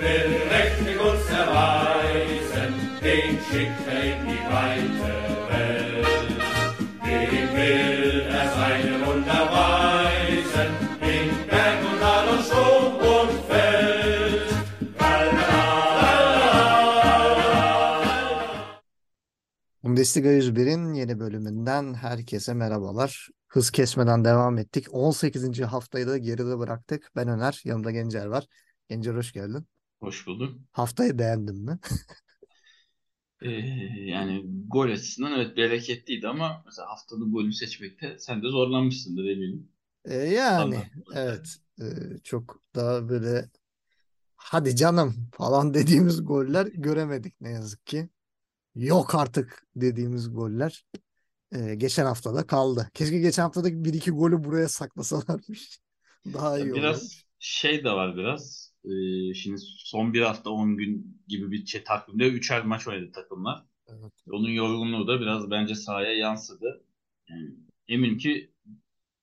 [0.00, 5.12] will mächtig uns erweisen, den schickt in die weite
[5.50, 6.06] Welt.
[7.04, 10.70] Dem will er seine Wunder weisen,
[11.12, 14.48] in Berg und Tal und Sturm und Feld.
[19.82, 23.28] Bundesliga 101'in yeni bölümünden herkese merhabalar.
[23.48, 24.86] Hız kesmeden devam ettik.
[24.90, 25.60] 18.
[25.60, 27.10] haftayı da geride bıraktık.
[27.16, 28.46] Ben Öner, yanımda Gencer var.
[28.88, 29.66] Gencer hoş geldin.
[30.00, 30.60] Hoş bulduk.
[30.72, 31.78] Haftayı beğendin mi?
[33.42, 33.50] Ee,
[34.10, 39.72] yani gol açısından evet bereketliydi ama mesela haftanın golünü seçmekte sen de zorlanmışsındır eminim.
[40.04, 41.04] Ee, yani Anladım.
[41.14, 43.50] evet Ee, çok daha böyle
[44.36, 48.10] hadi canım falan dediğimiz goller göremedik ne yazık ki.
[48.76, 50.86] Yok artık dediğimiz goller
[51.52, 52.90] ee, geçen haftada kaldı.
[52.94, 55.80] Keşke geçen haftadaki bir iki golü buraya saklasalarmış.
[56.26, 57.26] Daha iyi Biraz olurmuş.
[57.38, 58.67] şey de var biraz.
[58.84, 63.64] Ee, şimdi son bir hafta 10 gün gibi bir şey, takvimde üçer maç oynadı takımlar.
[63.88, 64.12] Evet.
[64.30, 66.84] Onun yorgunluğu da biraz bence sahaya yansıdı.
[67.30, 67.50] Yani
[67.88, 68.50] eminim ki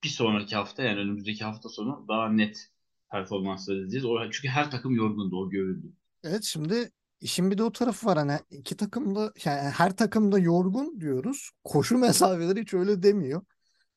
[0.03, 2.72] bir sonraki hafta yani önümüzdeki hafta sonu daha net
[3.11, 4.06] performanslar izleyeceğiz.
[4.06, 5.94] O, çünkü her takım yorgundu o görüldü.
[6.23, 10.31] Evet şimdi işin bir de o tarafı var hani iki takım da yani her takım
[10.31, 11.50] da yorgun diyoruz.
[11.64, 13.42] Koşu mesafeleri hiç öyle demiyor.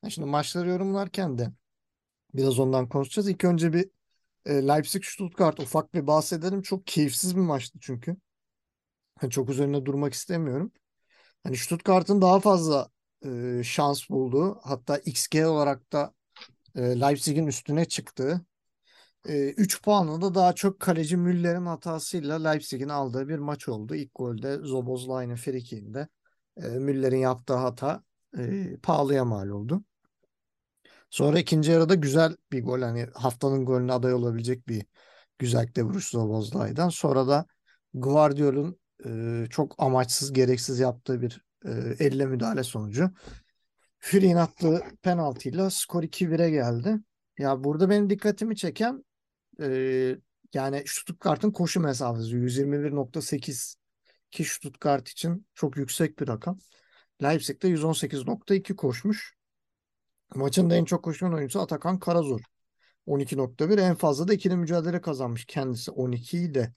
[0.02, 1.52] Yani şimdi maçları yorumlarken de
[2.34, 3.28] biraz ondan konuşacağız.
[3.28, 3.90] İlk önce bir
[4.48, 6.62] e, Leipzig-Stuttgart ufak bir bahsedelim.
[6.62, 8.16] Çok keyifsiz bir maçtı çünkü.
[9.20, 10.72] Hani çok üzerine durmak istemiyorum.
[11.44, 12.90] Hani Stuttgart'ın daha fazla
[13.26, 16.14] e, şans bulduğu hatta XG olarak da
[16.76, 18.46] e, Leipzig'in üstüne çıktığı
[19.26, 23.94] 3 puanla da daha çok kaleci Müller'in hatasıyla Leipzig'in aldığı bir maç oldu.
[23.94, 26.08] İlk golde Szoboszlai'nin frikiğinde
[26.56, 28.02] e, Müller'in yaptığı hata
[28.38, 29.84] e, pahalıya mal oldu.
[31.10, 34.86] Sonra ikinci yarıda güzel bir gol hani haftanın golüne aday olabilecek bir
[35.38, 36.88] güzellikle vuruş Szoboszlai'den.
[36.88, 37.46] Sonra da
[37.94, 43.10] Guardiol'un e, çok amaçsız gereksiz yaptığı bir e, elle müdahale sonucu
[43.98, 46.96] Fury'nin attığı penaltıyla skor 2-1'e geldi.
[47.38, 49.04] Ya burada benim dikkatimi çeken
[49.60, 49.68] e,
[50.54, 53.74] yani Stuttgart'ın koşu mesafesi 121.8
[54.30, 56.58] ki Stuttgart için çok yüksek bir rakam.
[57.22, 59.37] Leipzig de 118.2 koşmuş.
[60.34, 62.40] Maçın da en çok koşan oyuncusu Atakan Karazor.
[63.06, 66.74] 12.1 en fazla da ikili mücadele kazanmış kendisi 12 ile.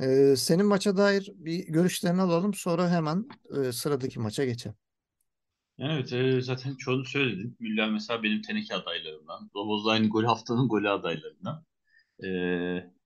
[0.00, 4.76] E, senin maça dair bir görüşlerini alalım sonra hemen e, sıradaki maça geçelim.
[5.78, 7.56] Evet e, zaten çoğunu söyledin.
[7.60, 9.48] Müller mesela benim teneke adaylarımdan.
[9.52, 11.64] Szoboszlai'nin golü haftanın golü adaylarından.
[12.24, 12.28] E,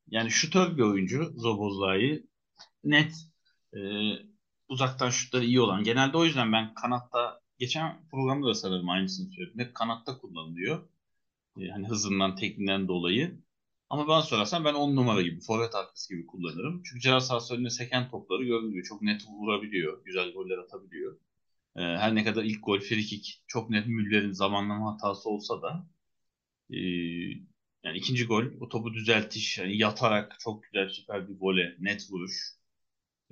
[0.09, 2.27] yani şutör bir oyuncu Szoboszlai.
[2.85, 3.13] Net
[3.75, 3.81] e,
[4.69, 5.85] uzaktan şutları iyi olan.
[5.85, 9.61] Genelde o yüzden ben kanatta geçen programda da sanırım aynısını söyledim.
[9.61, 10.89] Hep kanatta kullanılıyor.
[11.61, 13.41] E, hani hızından, tekniğinden dolayı.
[13.91, 16.83] Ama bana sorarsan ben 10 numara gibi, forvet arkası gibi kullanırım.
[16.85, 18.85] Çünkü ceza sahası önüne seken topları görülüyor.
[18.85, 20.05] Çok net vurabiliyor.
[20.05, 21.17] Güzel goller atabiliyor.
[21.77, 25.87] Ee, her ne kadar ilk gol frikik çok net Müller'in zamanlama hatası olsa da
[26.71, 26.79] e,
[27.85, 32.35] yani ikinci gol o topu düzeltiş yani yatarak çok güzel süper bir gole net vuruş.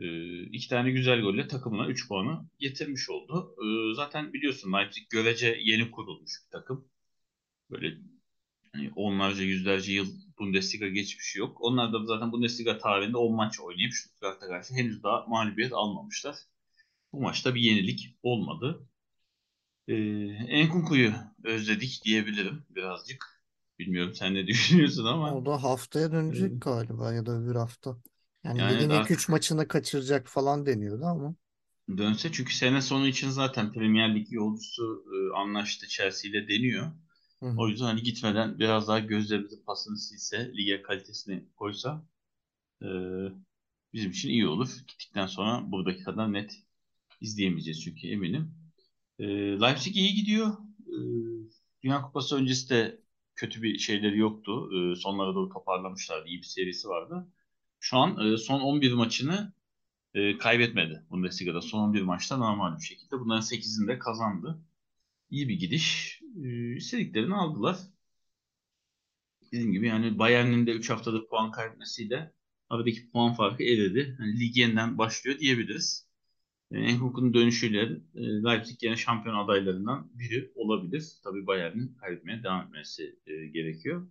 [0.03, 3.57] E, iki tane güzel golle takımına 3 puanı getirmiş oldu.
[3.65, 6.89] E, zaten biliyorsun Leipzig görece yeni kurulmuş bir takım.
[7.71, 7.99] Böyle
[8.73, 10.07] hani onlarca yüzlerce yıl
[10.39, 11.59] Bundesliga geçmişi yok.
[11.61, 16.37] Onlar da zaten Bundesliga tarihinde 10 maç oynayıp Stuttgart'a karşı henüz daha mağlubiyet almamışlar.
[17.13, 18.89] Bu maçta bir yenilik olmadı.
[19.89, 19.95] Ee,
[20.49, 21.13] Enkunku'yu
[21.45, 23.43] özledik diyebilirim birazcık.
[23.79, 25.35] Bilmiyorum sen ne düşünüyorsun ama.
[25.35, 27.97] O da haftaya dönecek Ee, galiba ya da öbür hafta.
[28.45, 31.35] Yani Yani ligin ilk artık 3 maçını kaçıracak falan deniyordu ama.
[31.99, 36.93] dönse çünkü sene sonu için zaten Premier Lig yolcusu e, anlaştı Chelsea ile deniyor.
[37.41, 37.69] Hı O hı.
[37.69, 42.05] yüzden hani gitmeden biraz daha gözlerimizin pasını silse, lige kalitesini koysa
[42.83, 42.87] e,
[43.93, 44.69] bizim için iyi olur.
[44.89, 46.55] Gittikten sonra buradaki kadar net
[47.21, 48.55] izleyemeyeceğiz çünkü eminim.
[49.19, 49.25] E,
[49.61, 50.49] Leipzig iyi gidiyor.
[50.89, 50.97] E,
[51.83, 53.01] Dünya Kupası öncesi de
[53.37, 54.71] kötü bir şeyleri yoktu.
[54.93, 56.29] E, sonlara doğru toparlamışlardı.
[56.29, 57.29] İyi bir serisi vardı.
[57.83, 59.53] Şu an e, son 11 maçını
[60.15, 61.63] e, kaybetmedi Bundesliga'da.
[61.63, 63.21] Son 11 maçta normal bir şekilde.
[63.21, 64.59] Bunların 8'ini de kazandı.
[65.31, 66.21] İyi bir gidiş.
[66.45, 67.79] E, istediklerini aldılar.
[69.53, 72.33] Dediğim gibi yani Bayern'in de 3 haftadır puan kaybetmesiyle
[72.71, 74.15] aradaki puan farkı eridi.
[74.19, 76.09] Hani lig yeniden başlıyor diyebiliriz.
[76.71, 77.83] E, Enkunku'nun dönüşüyle
[78.15, 81.13] e, Leipzig yine şampiyon adaylarından biri olabilir.
[81.25, 84.09] Tabii Bayern'in kaybetmeye devam etmesi e, gerekiyor.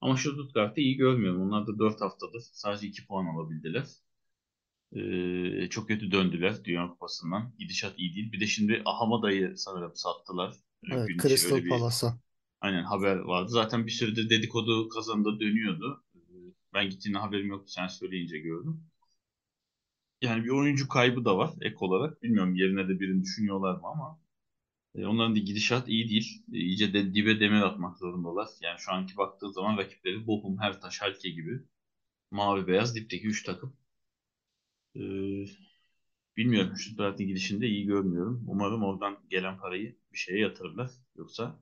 [0.00, 1.42] Ama Stuttgart'ı iyi görmüyorum.
[1.42, 3.86] Onlar da 4 haftadır sadece 2 puan alabildiler.
[4.92, 7.52] E, çok kötü döndüler Dünya Kupası'ndan.
[7.58, 8.32] Gidişat iyi değil.
[8.32, 10.54] Bir de şimdi Ahamada'yı sanırım sattılar.
[10.84, 12.18] E, Evet, gün Crystal bir Palace'a.
[12.60, 13.48] aynen haber vardı.
[13.50, 16.04] Zaten bir süredir dedikodu kazanında dönüyordu.
[16.16, 16.20] E,
[16.74, 17.72] Ben gittiğinde haberim yoktu.
[17.72, 18.82] Sen söyleyince gördüm.
[20.22, 22.22] Yani bir oyuncu kaybı da var ek olarak.
[22.22, 24.18] Bilmiyorum yerine de birini düşünüyorlar mı ama
[24.96, 26.42] onların da gidişat iyi değil.
[26.52, 28.48] E, iyice de dibe demir atmak zorundalar.
[28.60, 31.62] Yani şu anki baktığı zaman rakipleri Bochum, Hertha, Schalke gibi
[32.30, 33.76] mavi beyaz dipteki 3 takım.
[34.96, 35.00] E,
[36.36, 36.76] bilmiyorum.
[36.76, 38.44] Stuttgart'ın gidişinde iyi görmüyorum.
[38.46, 40.90] Umarım oradan gelen parayı bir şeye yatırırlar.
[41.16, 41.60] Yoksa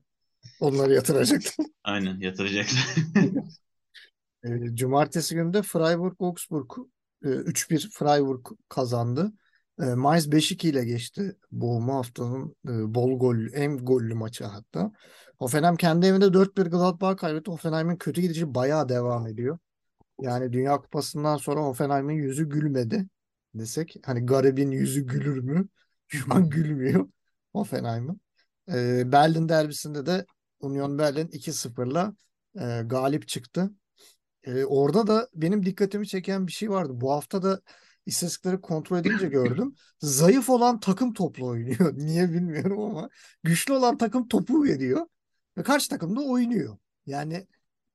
[0.59, 1.41] Onları yatıracak.
[1.83, 2.95] aynen yatıracaklar.
[4.43, 6.87] E, Cumartesi günü de Freiburg-Augsburg
[7.23, 9.33] e, 3-1 Freiburg kazandı.
[9.81, 14.91] E, Mainz 5-2 ile geçti bu haftanın e, bol gol, en gollü maçı hatta.
[15.39, 17.51] Hoffenheim kendi evinde 4-1 Gladbach kaybetti.
[17.51, 19.59] Hoffenheim'in kötü gidişi bayağı devam ediyor.
[20.21, 23.07] Yani Dünya Kupası'ndan sonra Hoffenheim'in yüzü gülmedi
[23.55, 23.95] desek.
[24.05, 25.67] Hani garibin yüzü gülür mü?
[26.07, 27.09] Şu an gülmüyor
[27.53, 28.21] Hoffenheim'in.
[28.71, 30.25] E, Berlin derbisinde de
[30.59, 32.13] Union Berlin 2-0'la
[32.59, 33.71] e, galip çıktı.
[34.43, 36.91] E, orada da benim dikkatimi çeken bir şey vardı.
[36.95, 37.61] Bu hafta da
[38.07, 39.75] istatistikleri kontrol edince gördüm.
[39.99, 41.93] Zayıf olan takım toplu oynuyor.
[41.97, 43.09] Niye bilmiyorum ama
[43.43, 45.07] güçlü olan takım topu veriyor.
[45.57, 46.77] Ve karşı takım da oynuyor.
[47.05, 47.47] Yani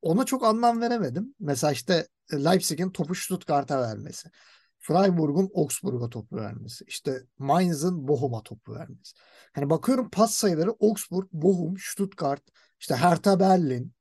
[0.02, 1.34] ona çok anlam veremedim.
[1.40, 4.30] Mesela işte Leipzig'in topu Stuttgart'a vermesi.
[4.78, 6.84] Freiburg'un Augsburg'a topu vermesi.
[6.88, 9.14] İşte Mainz'ın Bochum'a topu vermesi.
[9.52, 12.42] Hani bakıyorum pas sayıları Augsburg, Bochum, Stuttgart,
[12.80, 13.92] işte Hertha Berlin.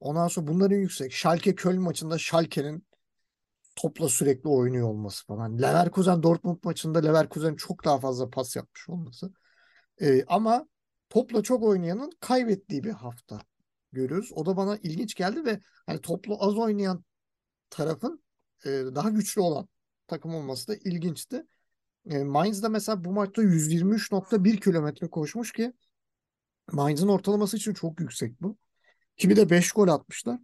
[0.00, 1.12] Ondan sonra bunların yüksek.
[1.12, 2.86] Schalke Köln maçında Schalke'nin
[3.76, 5.62] topla sürekli oynuyor olması falan.
[5.62, 9.32] Leverkusen Dortmund maçında Leverkusen çok daha fazla pas yapmış olması.
[10.00, 10.68] Ee, ama
[11.10, 13.40] topla çok oynayanın kaybettiği bir hafta
[13.92, 14.30] görüyoruz.
[14.34, 17.04] O da bana ilginç geldi ve hani toplu az oynayan
[17.70, 18.24] tarafın
[18.64, 19.68] e, daha güçlü olan
[20.06, 21.46] takım olması da ilginçti.
[22.10, 25.72] E, Mainz da mesela bu maçta 123.1 kilometre koşmuş ki
[26.72, 28.58] Mainz'ın ortalaması için çok yüksek bu.
[29.16, 30.40] Kimi de 5 gol atmışlar.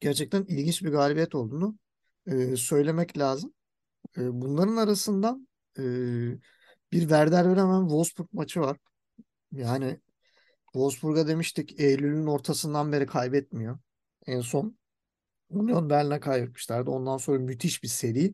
[0.00, 1.78] Gerçekten ilginç bir galibiyet olduğunu
[2.26, 3.54] e, söylemek lazım.
[4.18, 5.82] E, bunların arasından e,
[6.92, 8.76] bir Werder Bremen Wolfsburg maçı var.
[9.52, 10.00] Yani
[10.64, 13.78] Wolfsburg'a demiştik Eylül'ün ortasından beri kaybetmiyor.
[14.26, 14.78] En son
[15.50, 16.90] Union Berlin'e kaybetmişlerdi.
[16.90, 18.32] Ondan sonra müthiş bir seri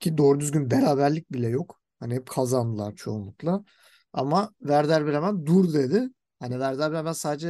[0.00, 1.80] ki doğru düzgün beraberlik bile yok.
[2.00, 3.64] Hani hep kazandılar çoğunlukla.
[4.12, 6.08] Ama Werder Bremen dur dedi.
[6.40, 7.48] Hani Werder Bremen sadece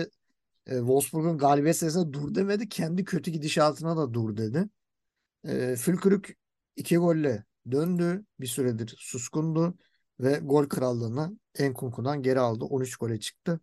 [0.66, 2.68] e, Wolfsburg'un galibiyet serisine dur demedi.
[2.68, 4.68] Kendi kötü gidişatına da dur dedi.
[5.48, 6.36] E, Fülkürük
[6.76, 8.24] iki golle döndü.
[8.40, 9.78] Bir süredir suskundu.
[10.20, 12.64] Ve gol krallığını Enkunku'dan geri aldı.
[12.64, 13.60] 13 gole çıktı.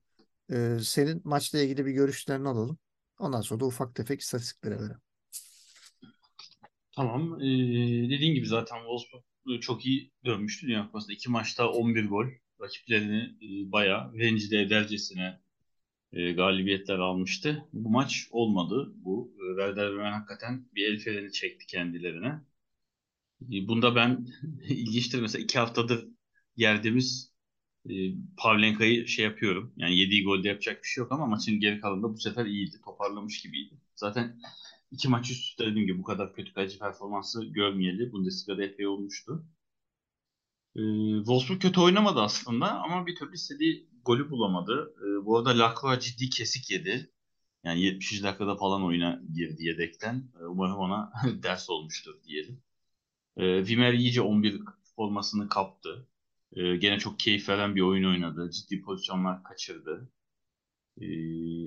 [0.52, 2.78] E, senin maçla ilgili bir görüşlerini alalım.
[3.20, 5.02] Ondan sonra da ufak tefek istatistiklere verelim.
[6.96, 7.42] Tamam.
[7.42, 11.14] Ee, dediğin gibi zaten Wolfsburg çok iyi dönmüştü Dünya Kupası'nda.
[11.14, 12.26] İki maçta 11 gol.
[12.62, 15.40] Rakiplerini e, bayağı rencide edercesine
[16.14, 17.66] e, galibiyetler almıştı.
[17.74, 18.94] Bu maç olmadı.
[18.96, 22.42] Bu e, Werder Bremen hakikaten bir el freni çekti kendilerine.
[23.42, 24.28] E, bunda ben
[24.70, 26.08] ilginçtir mesela iki haftadır
[26.56, 27.32] yerdiğimiz
[27.90, 27.94] e,
[28.38, 29.74] Pavlenka'yı şey yapıyorum.
[29.78, 32.82] Yani yediği golde yapacak bir şey yok ama maçın geri kalanında bu sefer iyiydi.
[32.86, 33.82] Toparlamış gibiydi.
[33.96, 34.42] Zaten
[34.92, 38.12] iki maç üst üste dediğim gibi bu kadar kötü kaleci performansı görmeyeli.
[38.12, 39.46] Bundesliga'da epey olmuştu.
[40.76, 40.82] E,
[41.18, 44.96] Wolfsburg kötü oynamadı aslında ama bir türlü istediği golü bulamadı.
[44.98, 47.12] E, bu arada Lacroix ciddi kesik yedi.
[47.64, 48.24] Yani 70.
[48.24, 50.32] dakikada falan oyuna girdi yedekten.
[50.42, 51.14] E, umarım ona
[51.44, 52.64] ders olmuştur diyelim.
[53.38, 54.62] E, Wimmer iyice 11
[54.96, 56.08] formasını kaptı.
[56.56, 58.52] Gene çok keyif veren bir oyun oynadı.
[58.52, 60.12] Ciddi pozisyonlar kaçırdı.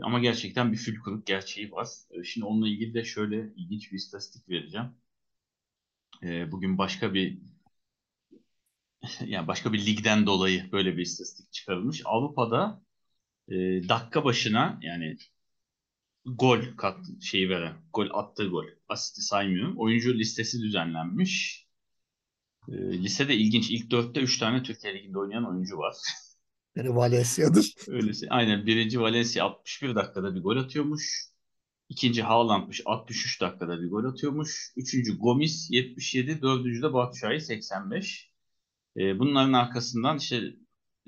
[0.03, 1.89] Ama gerçekten bir fülkürük gerçeği var.
[2.25, 4.87] Şimdi onunla ilgili de şöyle ilginç bir istatistik vereceğim.
[6.53, 7.39] Bugün başka bir
[9.27, 12.03] yani başka bir ligden dolayı böyle bir istatistik çıkarılmış.
[12.05, 12.83] Avrupa'da
[13.49, 13.55] e,
[13.89, 15.17] dakika başına yani
[16.27, 19.79] gol kat şeyi veren, gol attığı gol, asisti saymıyorum.
[19.79, 21.67] Oyuncu listesi düzenlenmiş.
[22.69, 25.95] E, listede ilginç ilk dörtte üç tane Türkiye Ligi'nde oynayan oyuncu var.
[26.77, 27.75] Yani Valencia'dır.
[27.89, 28.27] Öylesi.
[28.31, 31.25] Aynen birinci Valencia 61 dakikada bir gol atıyormuş.
[31.89, 34.73] İkinci Haaland'mış 63 dakikada bir gol atıyormuş.
[34.77, 38.34] Üçüncü Gomis 77, dördüncü de Batshuayi 85.
[38.97, 40.55] E, bunların arkasından işte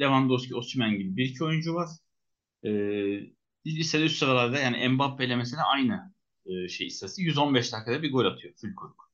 [0.01, 1.89] Lewandowski, Osimhen gibi bir oyuncu var.
[2.65, 2.71] E,
[3.67, 6.15] listede üst sıralarda yani Mbappe ile mesela aynı
[6.47, 9.11] e, şey istatistik 115 dakikada bir gol atıyor Fülkuruk.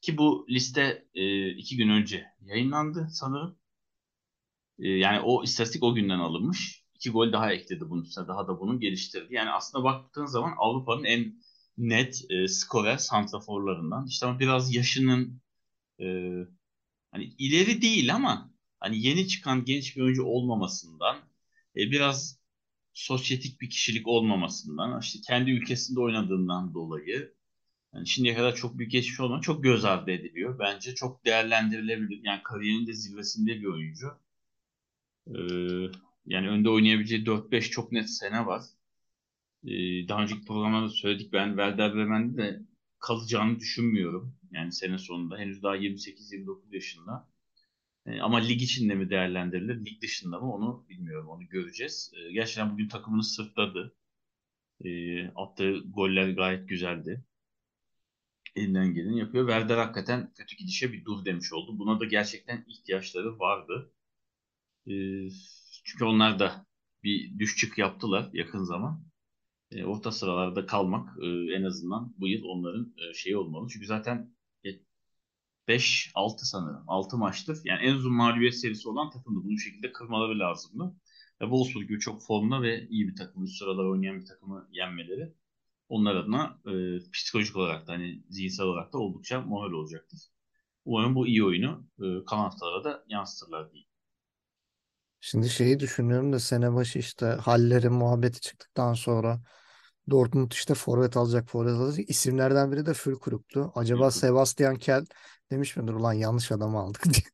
[0.00, 3.58] Ki bu liste e, iki gün önce yayınlandı sanırım.
[4.78, 6.84] E, yani o istatistik o günden alınmış.
[6.94, 8.28] İki gol daha ekledi bunun üstüne.
[8.28, 9.34] Daha da bunu geliştirdi.
[9.34, 11.34] Yani aslında baktığın zaman Avrupa'nın en
[11.78, 14.06] net e, skorer santraforlarından.
[14.06, 15.40] İşte ama biraz yaşının
[16.00, 16.06] e,
[17.12, 21.16] hani ileri değil ama hani yeni çıkan genç bir oyuncu olmamasından
[21.76, 22.38] e, biraz
[22.94, 27.34] sosyetik bir kişilik olmamasından işte kendi ülkesinde oynadığından dolayı
[27.94, 30.58] Yani şimdiye kadar çok büyük geçmiş olmadan çok göz ardı ediliyor.
[30.58, 32.20] Bence çok değerlendirilebilir.
[32.24, 34.06] Yani kariyerinin de zirvesinde bir oyuncu.
[35.26, 35.32] Ee,
[36.26, 38.62] yani önde oynayabileceği 4-5 çok net sene var.
[39.64, 42.60] Ee, daha önceki programlarda söyledik ben Werder Bremen'de de
[43.02, 44.36] kalacağını düşünmüyorum.
[44.52, 45.38] Yani sene sonunda.
[45.38, 47.28] Henüz daha 28-29 yaşında.
[48.06, 51.28] Ee, ama lig içinde mi değerlendirilir, lig dışında mı onu bilmiyorum.
[51.28, 52.12] Onu göreceğiz.
[52.16, 53.96] Ee, gerçekten bugün takımını sırtladı.
[54.84, 57.24] Ee, attığı goller gayet güzeldi.
[58.56, 59.48] Elinden geleni yapıyor.
[59.48, 61.78] Werder hakikaten kötü gidişe bir dur demiş oldu.
[61.78, 63.92] Buna da gerçekten ihtiyaçları vardı.
[64.86, 65.28] Ee,
[65.84, 66.66] çünkü onlar da
[67.02, 69.11] bir düş çık yaptılar yakın zaman.
[69.72, 73.68] Ee, orta sıralarda kalmak e, en azından bu yıl onların e, şeyi olmalı.
[73.72, 74.34] Çünkü zaten
[75.68, 76.84] 5-6 sanırım.
[76.86, 77.58] 6 maçtır.
[77.64, 79.44] Yani en uzun mağlubiyet serisi olan takımdı.
[79.44, 80.96] Bunu şekilde kırmaları lazımdı.
[81.40, 85.34] Ve Wolfsburg gibi çok formda ve iyi bir takım, üst sıralar oynayan bir takımı yenmeleri
[85.88, 86.72] onlar adına e,
[87.12, 90.20] psikolojik olarak da hani zihinsel olarak da oldukça moral olacaktır.
[90.84, 93.84] Umarım bu iyi oyunu e, kalan haftalara da yansıtırlar diye.
[95.20, 99.40] Şimdi şeyi düşünüyorum da sene başı işte hallerin muhabbeti çıktıktan sonra
[100.12, 102.10] Dortmund işte forvet alacak forvet alacak.
[102.10, 103.72] İsimlerden biri de Füllkrug'tu.
[103.74, 104.10] Acaba.
[104.10, 105.04] Sebastian Kell
[105.50, 107.24] demiş midir ulan yanlış adamı aldık diye.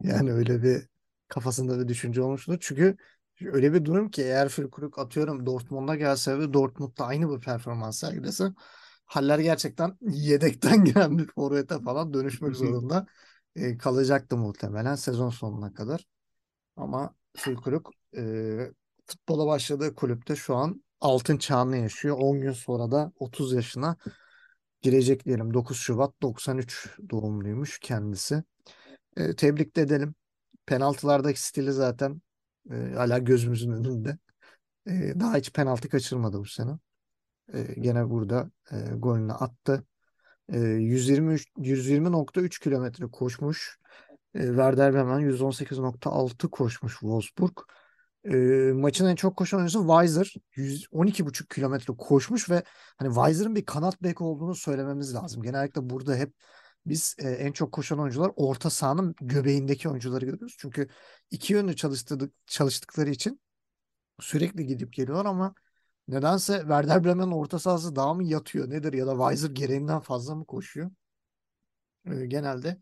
[0.00, 0.82] Yani öyle bir
[1.28, 2.56] kafasında bir düşünce olmuştur.
[2.60, 2.96] Çünkü
[3.40, 8.52] öyle bir durum ki eğer Füllkrug atıyorum Dortmund'a gelse ve Dortmund'da aynı bir performans sergilese
[9.06, 13.06] Haller gerçekten yedekten giren bir forvete falan dönüşmek zorunda
[13.56, 16.06] e, kalacaktı muhtemelen sezon sonuna kadar.
[16.76, 17.86] Ama Füllkrug
[18.16, 18.22] e,
[19.06, 22.16] futbola başladığı kulüpte şu an altın çağını yaşıyor.
[22.20, 23.96] 10 gün sonra da 30 yaşına
[24.82, 25.54] girecek diyelim.
[25.54, 28.42] 9 Şubat 93 doğumluymuş kendisi.
[29.16, 30.14] E, tebrik de edelim.
[30.66, 32.22] Penaltılardaki stili zaten
[32.70, 34.18] e, hala gözümüzün önünde.
[34.86, 36.70] E, daha hiç penaltı kaçırmadı bu sene.
[37.54, 39.84] E, gene burada e, golünü attı.
[40.52, 43.78] E, 123 120.3 kilometre koşmuş.
[44.34, 47.58] E, Werder Bremen 118.6 koşmuş Wolfsburg.
[48.30, 48.36] E,
[48.72, 52.62] maçın en çok koşan oyuncusu Weiser 112.5 kilometre koşmuş ve
[52.96, 55.42] hani Weiser'ın bir kanat bek olduğunu söylememiz lazım.
[55.42, 56.34] Genellikle burada hep
[56.86, 60.56] biz e, en çok koşan oyuncular orta sahanın göbeğindeki oyuncuları görüyoruz.
[60.58, 60.88] Çünkü
[61.30, 63.40] iki yönlü çalıştırdık, çalıştıkları için
[64.20, 65.54] sürekli gidip geliyorlar ama
[66.08, 70.46] nedense Werder Bremen'in orta sahası daha mı yatıyor nedir ya da Weiser gereğinden fazla mı
[70.46, 70.90] koşuyor?
[72.06, 72.80] E, genelde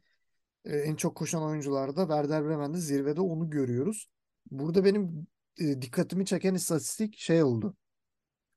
[0.65, 4.09] e, en çok koşan oyuncularda Werder Bremen'de zirvede onu görüyoruz.
[4.51, 5.27] Burada benim
[5.59, 7.77] e, dikkatimi çeken istatistik şey oldu.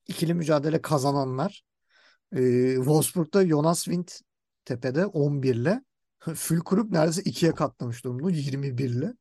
[0.08, 1.64] İkili mücadele kazananlar.
[2.36, 4.08] E, Wolfsburg'da Jonas Wind
[4.66, 5.84] tepede 11 ile.
[6.36, 9.14] Füllkrug neredeyse ikiye katlamış durumda 21 ile.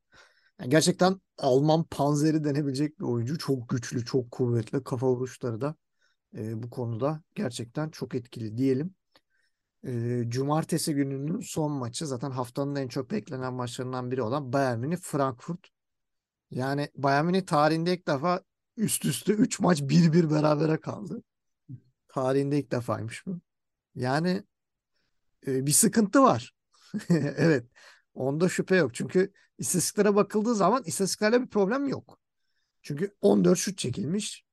[0.59, 3.37] Yani gerçekten Alman panzeri denebilecek bir oyuncu.
[3.37, 4.83] Çok güçlü, çok kuvvetli.
[4.83, 5.75] Kafa vuruşları da
[6.37, 8.95] e, bu konuda gerçekten çok etkili diyelim.
[9.87, 14.97] E, Cumartesi gününün son maçı zaten haftanın en çok beklenen maçlarından biri olan Bayern Münih
[14.97, 15.76] Frankfurt.
[16.51, 18.41] Yani Bayern Münih tarihinde ilk defa
[18.77, 21.23] üst üste 3 maç 1-1 berabere kaldı.
[22.07, 23.39] Tarihinde ilk defaymış bu.
[23.95, 24.43] Yani
[25.47, 26.53] e, bir sıkıntı var.
[27.09, 27.65] evet.
[28.13, 28.93] Onda şüphe yok.
[28.93, 32.19] Çünkü istatistiklere bakıldığı zaman istatistiklerle bir problem yok.
[32.81, 34.45] Çünkü 14 şut çekilmiş.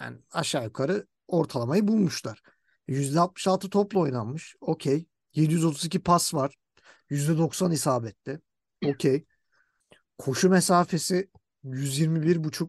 [0.00, 2.42] Yani aşağı yukarı ortalamayı bulmuşlar.
[2.88, 4.56] %66 topla oynanmış.
[4.60, 5.06] Okey.
[5.34, 6.54] 732 pas var.
[7.10, 8.40] %90 isabetli.
[8.84, 9.24] Okey.
[10.18, 11.30] Koşu mesafesi
[11.64, 12.68] 121,5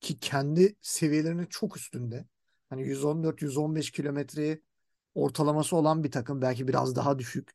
[0.00, 2.24] ki kendi seviyelerinin çok üstünde.
[2.70, 4.62] Hani 114-115 kilometreyi
[5.14, 7.52] ortalaması olan bir takım belki biraz daha düşük.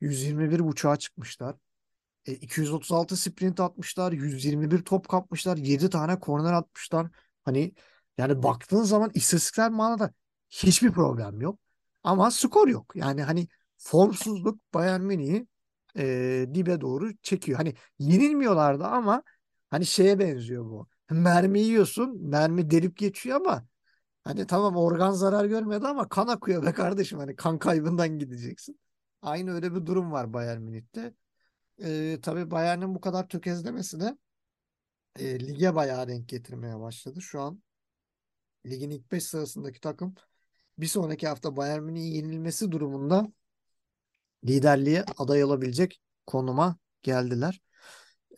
[0.00, 1.56] 121.5'a çıkmışlar.
[2.26, 4.12] E, 236 sprint atmışlar.
[4.12, 5.56] 121 top kapmışlar.
[5.56, 7.06] 7 tane korner atmışlar.
[7.44, 7.74] Hani
[8.18, 10.12] yani baktığın zaman istatistikler manada
[10.50, 11.58] hiçbir problem yok.
[12.02, 12.92] Ama skor yok.
[12.94, 15.46] Yani hani formsuzluk Bayern Münih'i
[15.98, 17.58] e, dibe doğru çekiyor.
[17.58, 19.22] Hani yenilmiyorlardı ama
[19.70, 20.88] hani şeye benziyor bu.
[21.10, 22.28] Mermi yiyorsun.
[22.28, 23.66] Mermi delip geçiyor ama
[24.24, 27.18] hani tamam organ zarar görmedi ama kan akıyor be kardeşim.
[27.18, 28.80] Hani kan kaybından gideceksin.
[29.22, 31.14] Aynı öyle bir durum var Bayern Münih'te.
[31.82, 34.16] E, tabii Bayern'in bu kadar tökezlemesi de
[35.18, 37.22] e, lige bayağı renk getirmeye başladı.
[37.22, 37.62] Şu an
[38.66, 40.14] ligin ilk 5 sırasındaki takım
[40.78, 43.32] bir sonraki hafta Bayern Münih'in yenilmesi durumunda
[44.44, 47.60] liderliğe aday olabilecek konuma geldiler.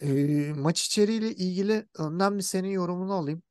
[0.01, 0.09] E,
[0.57, 3.43] maç içeriğiyle ilgili önden bir senin yorumunu alayım.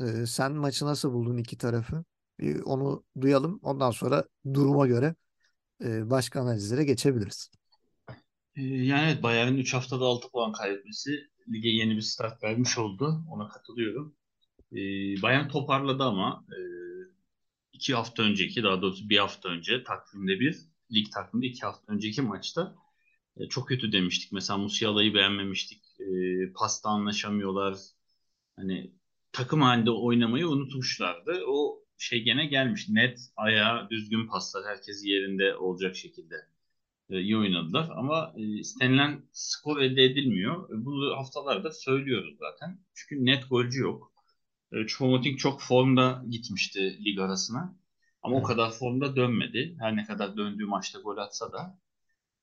[0.00, 2.04] E, sen maçı nasıl buldun iki tarafı?
[2.40, 3.60] Bir onu duyalım.
[3.62, 5.14] Ondan sonra duruma göre
[5.84, 7.50] e, başka analizlere geçebiliriz.
[8.56, 11.10] Yani evet Bayern'in 3 haftada 6 puan kaybetmesi
[11.52, 13.24] lige yeni bir start vermiş oldu.
[13.30, 14.16] Ona katılıyorum.
[15.22, 16.44] Bayern toparladı ama
[17.72, 22.22] iki hafta önceki daha doğrusu bir hafta önce takvimde bir lig takvimde iki hafta önceki
[22.22, 22.74] maçta
[23.36, 24.32] e, çok kötü demiştik.
[24.32, 25.82] Mesela Musiala'yı beğenmemiştik.
[26.00, 26.06] E,
[26.52, 27.78] pasta anlaşamıyorlar.
[28.56, 28.92] Hani
[29.32, 31.42] takım halinde oynamayı unutmuşlardı.
[31.48, 32.88] O şey gene gelmiş.
[32.88, 34.64] Net, ayağa, düzgün paslar.
[34.64, 36.34] Herkes yerinde olacak şekilde
[37.10, 37.90] e, iyi oynadılar.
[37.96, 40.70] Ama e, istenilen skor elde edilmiyor.
[40.70, 42.80] E, bunu haftalarda söylüyoruz zaten.
[42.94, 44.12] Çünkü net golcü yok.
[44.72, 47.76] E, Choupo-Moting çok formda gitmişti lig arasına.
[48.26, 48.44] Ama Evet.
[48.44, 49.76] o kadar formda dönmedi.
[49.80, 51.78] Her ne kadar döndüğü maçta gol atsa da.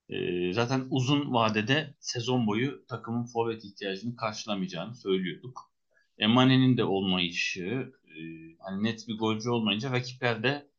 [0.10, 5.72] E, zaten uzun vadede sezon boyu takımın forvet ihtiyacını karşılamayacağını söylüyorduk.
[6.18, 8.20] Emane'nin de olmayışı, e,
[8.60, 10.70] hani net bir golcü olmayınca rakipler de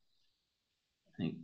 [1.16, 1.34] hani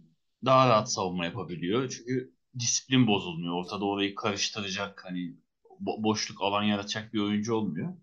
[0.44, 1.88] daha rahat savunma yapabiliyor.
[1.88, 3.54] Çünkü disiplin bozulmuyor.
[3.54, 5.36] Ortada orayı karıştıracak, hani
[5.80, 7.94] bo- boşluk alan yaratacak bir oyuncu olmuyor.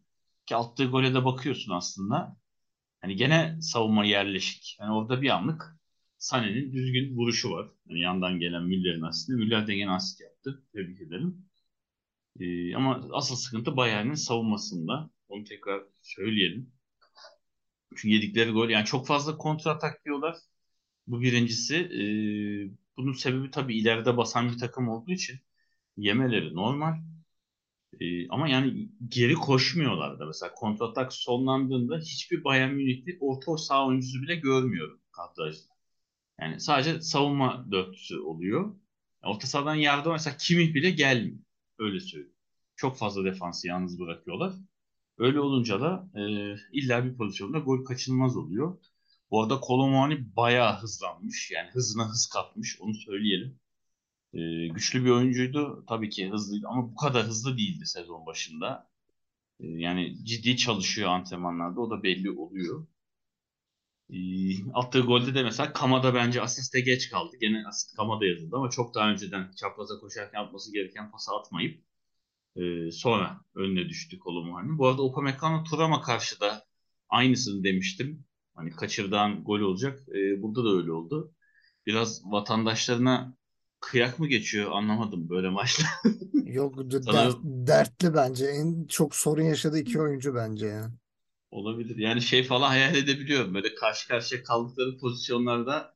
[0.46, 2.38] Ki attığı gole de bakıyorsun aslında.
[3.08, 4.78] Hani gene savunma yerleşik.
[4.80, 5.76] Yani orada bir anlık
[6.18, 7.70] Sané'nin düzgün vuruşu var.
[7.86, 9.36] Yani yandan gelen Müller'in asistini.
[9.36, 10.64] Müller de gene asist yaptı.
[10.74, 11.46] Tebrik ederim.
[12.40, 15.10] Ee, ama asıl sıkıntı Bayern'in savunmasında.
[15.30, 16.72] Onu tekrar söyleyelim.
[17.96, 20.38] Çünkü yedikleri gol yani çok fazla kontra atak diyorlar.
[21.08, 21.76] Bu birincisi.
[21.76, 25.40] Ee, bunun sebebi tabii ileride basan bir takım olduğu için
[25.98, 26.96] yemeleri normal.
[28.02, 30.26] Ee, ama yani geri koşmuyorlar da.
[30.26, 35.74] Mesela kontratak sonlandığında hiçbir Bayern Münihli orta saha oyuncusu bile görmüyorum kadrajda.
[36.42, 38.76] Yani sadece savunma dörtlüsü oluyor.
[39.24, 41.40] Orta sahadan yardım mesela Kimih bile gelmiyor.
[41.80, 42.36] Öyle söyleyeyim.
[42.76, 44.54] Çok fazla defansı yalnız bırakıyorlar.
[45.18, 46.22] Öyle olunca da e,
[46.72, 48.78] illa bir pozisyonda gol kaçınılmaz oluyor.
[49.32, 51.52] Bu arada Kolomani bayağı hızlanmış.
[51.52, 52.78] Yani hızına hız katmış.
[52.82, 53.60] Onu söyleyelim.
[54.34, 55.86] E, güçlü bir oyuncuydu.
[55.90, 58.90] Tabii ki hızlıydı ama bu kadar hızlı değildi sezon başında.
[59.60, 61.82] E, yani ciddi çalışıyor antrenmanlarda.
[61.82, 62.88] O da belli oluyor.
[64.10, 64.18] E,
[64.74, 67.38] attığı golde de mesela Kamada bence asiste geç kaldı.
[67.42, 71.84] Gene asist Kamada yazıldı ama çok daha önceden çapraza koşarken atması gereken pası atmayıp
[72.56, 74.78] e, sonra önüne düştü Kolomani.
[74.78, 76.66] Bu arada Upamecano Thuram'a karşı da
[77.10, 78.26] aynısını demiştim.
[78.56, 80.00] Hani kaçırdığın gol olacak.
[80.10, 81.34] E, burada da öyle oldu.
[81.86, 83.38] Biraz vatandaşlarına
[83.92, 85.88] kıyak mı geçiyor anlamadım böyle maçlar.
[86.46, 88.46] Yok Sana- dert- dertli bence.
[88.46, 90.92] En çok sorun yaşadığı iki oyuncu bence ya.
[91.52, 91.98] Olabilir.
[91.98, 93.54] Yani şey falan hayal edebiliyorum.
[93.54, 95.94] Böyle karşı karşıya kaldıkları pozisyonlarda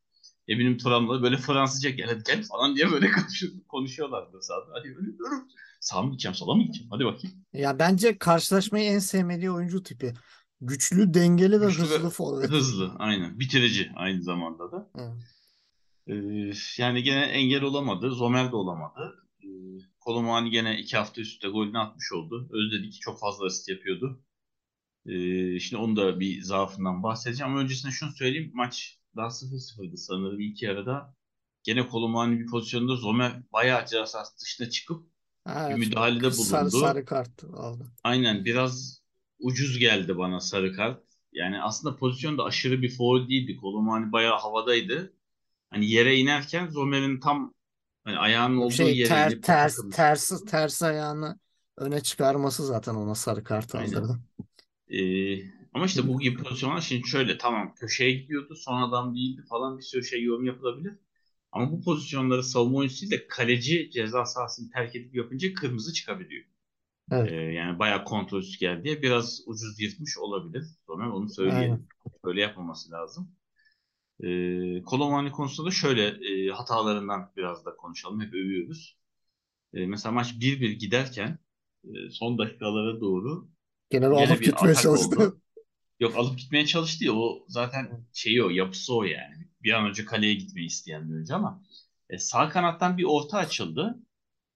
[0.48, 4.66] eminim Thuram'la böyle Fransızca gel hadi gel falan diye böyle konuşuyor- konuşuyorlardı sahada.
[4.74, 5.48] Hadi öyle diyorum.
[5.80, 6.90] Sağa mı gideceğim sola mı gideceğim?
[6.92, 7.38] Hadi bakayım.
[7.54, 10.14] Ya bence karşılaşmayı en sevmediği oyuncu tipi.
[10.62, 12.50] Güçlü, dengeli ve Güçlü hızlı forvet.
[12.50, 13.40] Hızlı aynen.
[13.40, 14.90] Bitirici aynı zamanda da.
[14.96, 15.41] Evet.
[16.08, 18.12] Ee, yani gene engel olamadı.
[18.12, 19.16] Zomer de olamadı.
[19.44, 19.48] Ee,
[20.00, 22.50] Kolomani gene iki hafta üstte golünü atmış oldu.
[22.52, 24.24] Özledik çok fazla asist yapıyordu.
[25.06, 27.54] Ee, şimdi onun da bir zaafından bahsedeceğim.
[27.54, 28.52] Ama öncesinde şunu söyleyeyim.
[28.54, 31.16] Maç daha 0-0'dı sanırım ilk yarıda.
[31.64, 35.12] Gene Kolomani bir pozisyonda Zomer bayağı sahası dışına çıkıp
[35.46, 35.78] Ha, bir evet.
[35.78, 36.80] müdahalede Sarı, bulundu.
[36.80, 37.92] sarı kart aldı.
[38.04, 39.02] Aynen biraz
[39.40, 41.04] ucuz geldi bana sarı kart.
[41.34, 43.58] Yani aslında pozisyon da aşırı bir foul değildi.
[43.58, 45.14] Kolomani bayağı havadaydı.
[45.72, 47.56] Hani yere inerken Zomer'in tam
[48.06, 51.40] hani ayağının olduğu Şey yere ter, inip ters, ters, ters ayağını
[51.78, 54.20] öne çıkarması zaten ona sarı kart aldırdı.
[54.90, 55.38] Ee,
[55.74, 60.04] ama işte bu gibi pozisyonlar şimdi şöyle tamam köşeye gidiyordu sonradan değildi falan bir sürü
[60.04, 60.94] şey yorum yapılabilir.
[61.52, 66.46] Ama bu pozisyonları savunma oyuncusu de kaleci ceza sahasını terk edip yapınca kırmızı çıkabiliyor.
[67.12, 67.32] Evet.
[67.32, 70.66] Ee, yani bayağı kontrolsüz geldi biraz ucuz yırtmış olabilir.
[70.88, 71.78] Sonra onu söyleyelim.
[71.78, 71.88] Aynen.
[72.26, 73.32] Böyle yapmaması lazım.
[74.24, 78.22] Ee, Kolomani konusunda da şöyle e, hatalarından biraz da konuşalım.
[78.22, 78.98] Hep övüyoruz.
[79.74, 81.40] Ee, mesela maç 1-1 giderken
[81.84, 83.50] e, son dakikalara doğru
[83.90, 85.16] Gene de Gene alıp gitmeye çalıştı.
[85.16, 85.42] oldu.
[86.00, 89.48] Yok alıp gitmeye çalıştı ya o zaten şeyi o yapısı o yani.
[89.64, 91.64] Bir an önce kaleye gitmeyi isteyen bir oyuncu ama
[92.10, 94.00] e, sağ kanattan bir orta açıldı.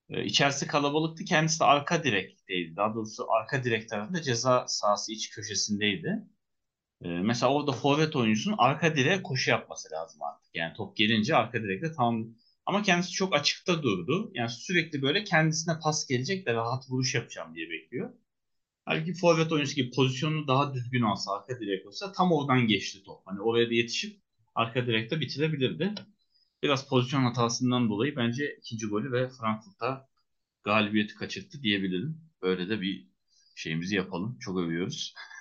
[0.10, 1.26] E, içerisi kalabalıktı.
[1.26, 2.76] Kendisi de arka direkteydi.
[2.76, 6.24] Daha doğrusu arka direk tarafında ceza sahası iç köşesindeydi.
[7.02, 10.56] E, mesela orada forvet oyuncusunun arka direğe koşu yapması lazım artık.
[10.56, 12.28] Yani top gelince arka direkte tam
[12.66, 14.32] ama kendisi çok açıkta durdu.
[14.34, 18.14] Yani sürekli böyle kendisine pas gelecek de rahat vuruş yapacağım diye bekliyor.
[18.86, 23.22] Halbuki forvet oyuncusu gibi pozisyonu daha düzgün alsa, arka direk olsa tam oradan geçti top.
[23.26, 24.22] Hani oraya da yetişip
[24.56, 25.94] arka direkte bitirebilirdi.
[26.64, 30.10] Biraz pozisyon hatasından dolayı bence ikinci golü ve Frankfurt'a
[30.64, 32.22] galibiyeti kaçırttı diyebilirim.
[32.42, 33.08] Böyle de bir
[33.56, 34.40] şeyimizi yapalım.
[34.40, 35.14] Çok övüyoruz.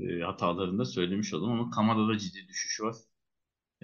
[0.00, 2.96] e, hatalarını da söylemiş oldum ama Kamada'da ciddi düşüş var.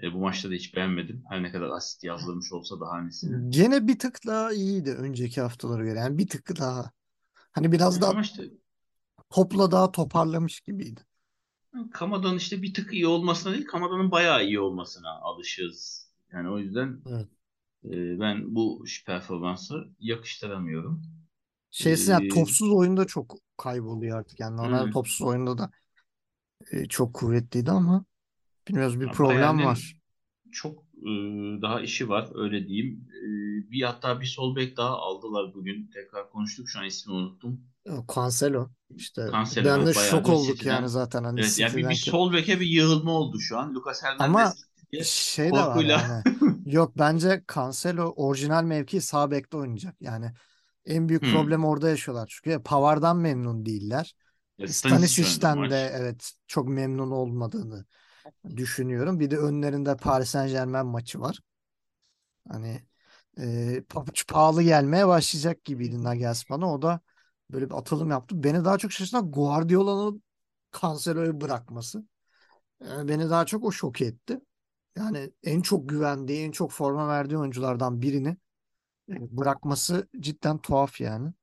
[0.03, 1.23] E, bu maçta da hiç beğenmedim.
[1.29, 3.49] Her ne kadar asist yazdırmış olsa da hanesine.
[3.49, 5.99] Gene bir tık daha iyiydi önceki haftalara göre.
[5.99, 6.91] Yani bir tık daha.
[7.51, 8.43] Hani biraz daha Ama işte
[9.29, 11.01] topla daha toparlamış gibiydi.
[11.91, 16.09] Kamada'nın işte bir tık iyi olmasına değil, Kamada'nın bayağı iyi olmasına alışığız.
[16.31, 17.27] Yani o yüzden Evet.
[17.85, 21.03] e, ben bu performansı yakıştıramıyorum.
[21.75, 24.39] Şeysin yani Ee, topsuz oyunda çok kayboluyor artık.
[24.39, 24.93] Yani normalde Evet.
[24.93, 25.71] topsuz oyunda da
[26.71, 28.05] e, çok kuvvetliydi ama
[28.67, 29.97] bilmiyoruz bir Ya problem var.
[30.51, 31.09] çok e,
[31.61, 33.07] daha işi var öyle diyeyim.
[33.11, 35.87] E, bir hatta bir sol bek daha aldılar bugün.
[35.93, 37.61] Tekrar konuştuk şu an ismini unuttum.
[37.89, 40.65] O Cancelo işte Cancelo ben de şok olduk City'den.
[40.65, 43.75] yani zaten hani Evet yani bir, bir sol beke bir yığılma oldu şu an.
[43.75, 45.03] Lucas Ama Hernandez gitti.
[45.03, 46.23] şey de var yani.
[46.65, 49.95] Yok bence Cancelo orijinal mevki sağ bekte oynayacak.
[50.01, 50.33] Yani
[50.85, 51.27] en büyük Hmm.
[51.27, 54.15] problemi orada yaşıyorlar çünkü Pavard'dan memnun değiller.
[54.57, 57.85] Ya Stanisic'ten de evet çok memnun olmadığını
[58.57, 59.19] düşünüyorum.
[59.19, 61.39] Bir de önlerinde Paris Saint-Germain maçı var.
[62.49, 62.81] Hani
[63.39, 66.73] e, pabuç pahalı gelmeye başlayacak gibiydi Nagelsmann'a.
[66.73, 66.99] O da
[67.51, 68.43] böyle bir atılım yaptı.
[68.43, 70.23] Beni daha çok şaşırtan Guardiola'nın
[70.81, 72.05] Cancelo'yu bırakması.
[72.85, 74.41] Yani beni daha çok o şok etti.
[74.97, 78.35] Yani en çok güvendiği, en çok forma verdiği oyunculardan birini e,
[79.09, 81.33] bırakması cidden tuhaf yani.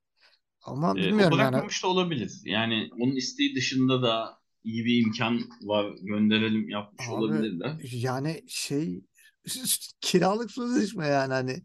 [0.62, 2.40] Ama E, bilmiyorum yani bırakmamış da olabilir.
[2.44, 5.94] Yani onun isteği dışında da iyi bir imkan var.
[6.02, 7.76] Gönderelim yapmış abi olabilirler.
[7.82, 9.04] yani şey
[10.00, 11.62] kiralık sözleşme yani hani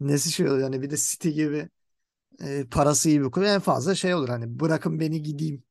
[0.00, 1.68] nesi şey oluyor yani bir de City gibi
[2.40, 5.64] e, parası iyi bir kulüp en fazla şey olur hani bırakın beni gideyim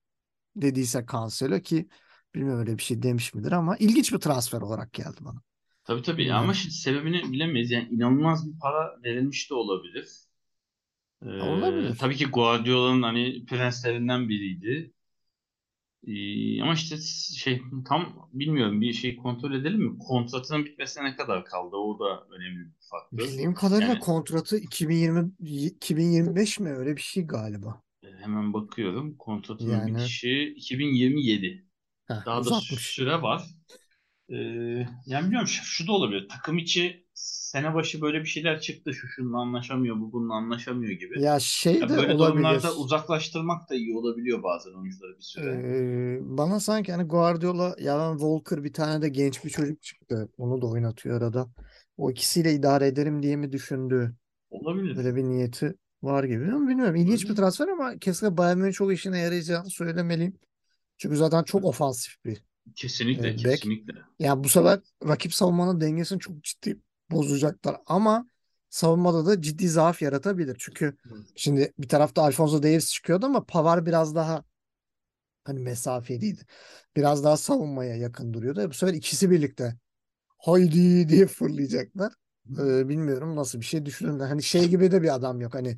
[0.55, 1.89] dediyse Cancelo ki
[2.35, 5.41] bilmiyorum öyle bir şey demiş midir ama ilginç bir transfer olarak geldi bana.
[5.87, 7.71] Tabii tabii ama şimdi sebebini bilemeyiz.
[7.71, 10.07] Yani inanılmaz bir para verilmiş de olabilir.
[11.25, 11.97] Ee, Olabilir.
[11.99, 14.93] tabii ki Guardiola'nın hani prenslerinden biriydi.
[16.07, 16.97] Ee, ama işte
[17.37, 19.99] şey tam bilmiyorum bir şey kontrol edelim mi?
[19.99, 21.75] Kontratının bitmesine ne kadar kaldı?
[21.75, 23.25] O da önemli bir faktör.
[23.25, 27.81] Bildiğim kadarıyla Yani kontratı 2020 2025 mi öyle bir şey galiba.
[28.03, 29.17] e, hemen bakıyorum.
[29.17, 31.65] Kontratının Yani bitişi 2027.
[32.07, 32.81] heh, Daha da uzatmış.
[32.95, 33.43] süre var.
[34.29, 34.35] Ee,
[35.05, 36.27] yani bilmiyorum şu, şu da olabilir.
[36.29, 38.93] Takım içi sene başı böyle bir şeyler çıktı.
[38.93, 41.21] Şu şununla anlaşamıyor, bu bununla anlaşamıyor gibi.
[41.21, 42.83] Ya şey Ya de böyle durumlarda olabilir.
[42.83, 45.61] uzaklaştırmak da iyi olabiliyor bazen oyuncuları bir süre.
[45.63, 50.29] Ee, bana sanki hani Guardiola ya ben Walker bir tane de genç bir çocuk çıktı.
[50.37, 51.47] Onu da oynatıyor arada.
[51.97, 54.15] O ikisiyle idare ederim diye mi düşündü?
[54.49, 54.97] Olabilir.
[54.97, 56.51] Böyle bir niyeti var gibi.
[56.51, 56.95] Ama bilmiyorum.
[56.95, 60.33] İlginç bir transfer ama kesinlikle Bayern Münih çok işine yarayacağını söylemeliyim.
[60.97, 62.43] Çünkü zaten çok ofansif bir
[62.75, 63.93] Kesinlikle, e, kesinlikle.
[64.19, 66.79] Yani bu sefer rakip savunmanın dengesini çok ciddi
[67.11, 67.77] bozacaklar.
[67.85, 68.27] Ama
[68.69, 70.55] savunmada da ciddi zaaf yaratabilir.
[70.59, 70.97] Çünkü
[71.35, 74.43] şimdi bir tarafta Alphonso Davies çıkıyordu ama Pavard biraz daha
[75.43, 76.41] hani mesafeliydi.
[76.95, 78.69] Biraz daha savunmaya yakın duruyordu.
[78.69, 79.75] Bu sefer ikisi birlikte
[80.37, 82.13] haydi diye fırlayacaklar.
[82.59, 84.27] Ee, bilmiyorum nasıl bir şey düşünürler.
[84.27, 85.55] Hani şey gibi de bir adam yok.
[85.55, 85.77] Hani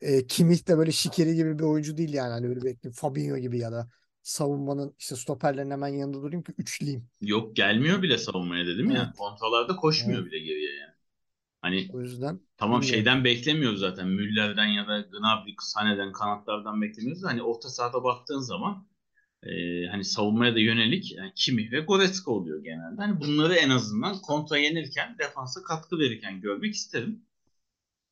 [0.00, 2.30] e, Kimmich de böyle Şikeri gibi bir oyuncu değil yani.
[2.32, 3.88] Hani böyle bir Fabinho gibi ya da
[4.30, 7.10] savunmanın işte stoperlerin hemen yanında durayım ki üçleyeyim.
[7.20, 9.12] Yok gelmiyor bile savunmaya dedim ya.
[9.12, 9.16] Evet.
[9.16, 10.26] Kontralarda koşmuyor Evet.
[10.26, 10.94] bile geriye yani.
[11.62, 12.82] Hani O yüzden tamam bilmiyorum.
[12.82, 14.08] şeyden beklemiyoruz zaten.
[14.08, 17.24] Müller'den ya da Gnabry, Sané'den kanatlardan beklemiyoruz.
[17.24, 18.88] Hani orta sahada baktığın zaman
[19.42, 19.50] e,
[19.86, 23.02] hani savunmaya da yönelik yani Kimmich ve Goretzka oluyor genelde.
[23.02, 27.26] Hani bunları en azından kontra yenirken defansa katkı verirken görmek isterim.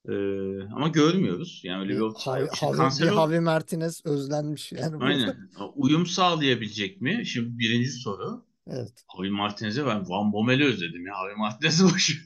[0.09, 0.13] E,
[0.75, 1.61] ama görmüyoruz.
[1.65, 5.05] Yani öyle bir Javi, bir Cancelo Javi Martinez özlenmiş yani burada.
[5.07, 7.27] aynen uyum sağlayabilecek mi?
[7.27, 8.45] Şimdi birinci soru.
[8.67, 9.05] Evet.
[9.17, 11.15] Javi Martinez'e ben Van Bommel'i özledim ya.
[11.15, 12.25] Javi Martinez'i boş.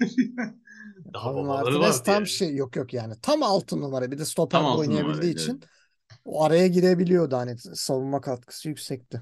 [1.14, 2.28] Daha babaları Martinez tam yani.
[2.28, 3.14] şey yok yok yani.
[3.22, 4.10] Tam altı numara.
[4.10, 5.62] Bir de Tam altı oynayabildiği için Evet.
[6.24, 9.20] o araya girebiliyordu hani savunma katkısı yüksekti.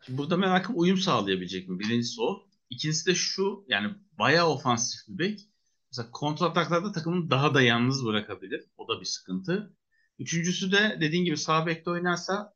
[0.00, 1.78] Şimdi burada merakım uyum sağlayabilecek mi?
[1.78, 2.42] Birincisi o.
[2.70, 5.48] İkincisi de şu yani bayağı ofansif bir bek.
[5.92, 8.64] Mesela kontrataklarda takımını daha da yalnız bırakabilir.
[8.78, 9.72] O da bir sıkıntı.
[10.18, 12.54] Üçüncüsü de dediğin gibi sağ bekte oynarsa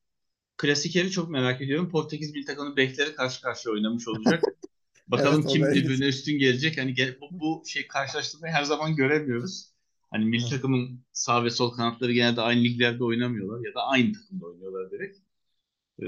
[0.57, 1.91] klasikeri çok merak ediyorum.
[1.91, 4.45] Portekiz milli takımının bekleri karşı karşıya oynamış olacak.
[5.09, 6.79] Bakalım Evet kim birbirine üstün gelecek.
[6.79, 9.73] Hani gel- bu, bu şey karşılaştırmayı her zaman göremiyoruz.
[10.11, 14.47] Hani milli takımın sağ ve sol kanatları genelde aynı liglerde oynamıyorlar ya da aynı takımda
[14.47, 15.19] oynuyorlar direkt.
[16.03, 16.07] Ee,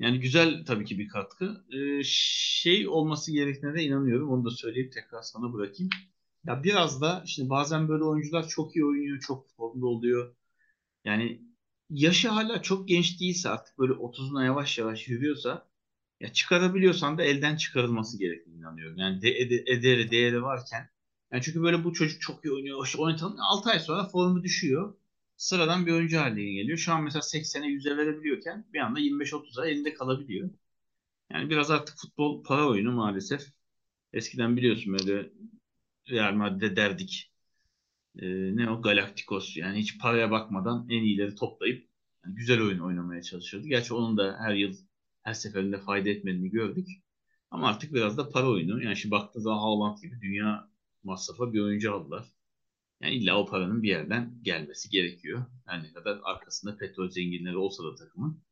[0.00, 1.64] yani güzel tabii ki bir katkı.
[1.72, 4.30] Ee, şey olması gerektiğine de inanıyorum.
[4.30, 5.90] Onu da söyleyip tekrar sana bırakayım.
[6.44, 10.34] Ya biraz da şimdi bazen böyle oyuncular çok iyi oynuyor, çok formda oluyor.
[11.04, 11.42] Yani
[11.90, 15.68] yaşı hala çok genç değilse artık böyle 30'una yavaş yavaş yürüyorsa
[16.20, 18.98] ya çıkarabiliyorsan da elden çıkarılması gerektiğine inanıyorum.
[18.98, 20.90] Yani de, ede- ederi, değeri varken.
[21.32, 22.86] Yani çünkü böyle bu çocuk çok iyi oynuyor.
[22.86, 23.36] İşte oynatalım.
[23.40, 24.94] 6 ay sonra formu düşüyor.
[25.36, 26.78] Sıradan bir oyuncu haline geliyor.
[26.78, 30.50] Şu an mesela 80'e 100'e verebiliyorken bir anda 25-30'a elinde kalabiliyor.
[31.32, 33.42] Yani biraz artık futbol para oyunu maalesef.
[34.12, 35.30] Eskiden biliyorsun böyle
[36.10, 37.32] Real Madrid'de derdik.
[38.18, 41.88] Ee, ne o Galacticos yani hiç paraya bakmadan en iyileri toplayıp
[42.24, 43.68] yani güzel oyun oynamaya çalışıyordu.
[43.68, 44.74] Gerçi onun da her yıl
[45.22, 46.88] her seferinde fayda etmediğini gördük.
[47.50, 48.82] Ama artık biraz da para oyunu.
[48.82, 50.68] Yani şimdi baktığınız zaman Haaland gibi dünya
[51.04, 52.26] masrafa bir oyuncu aldılar.
[53.00, 55.44] Yani illa o paranın bir yerden gelmesi gerekiyor.
[55.68, 58.42] Yani ne kadar arkasında petrol zenginleri olsa da takımın.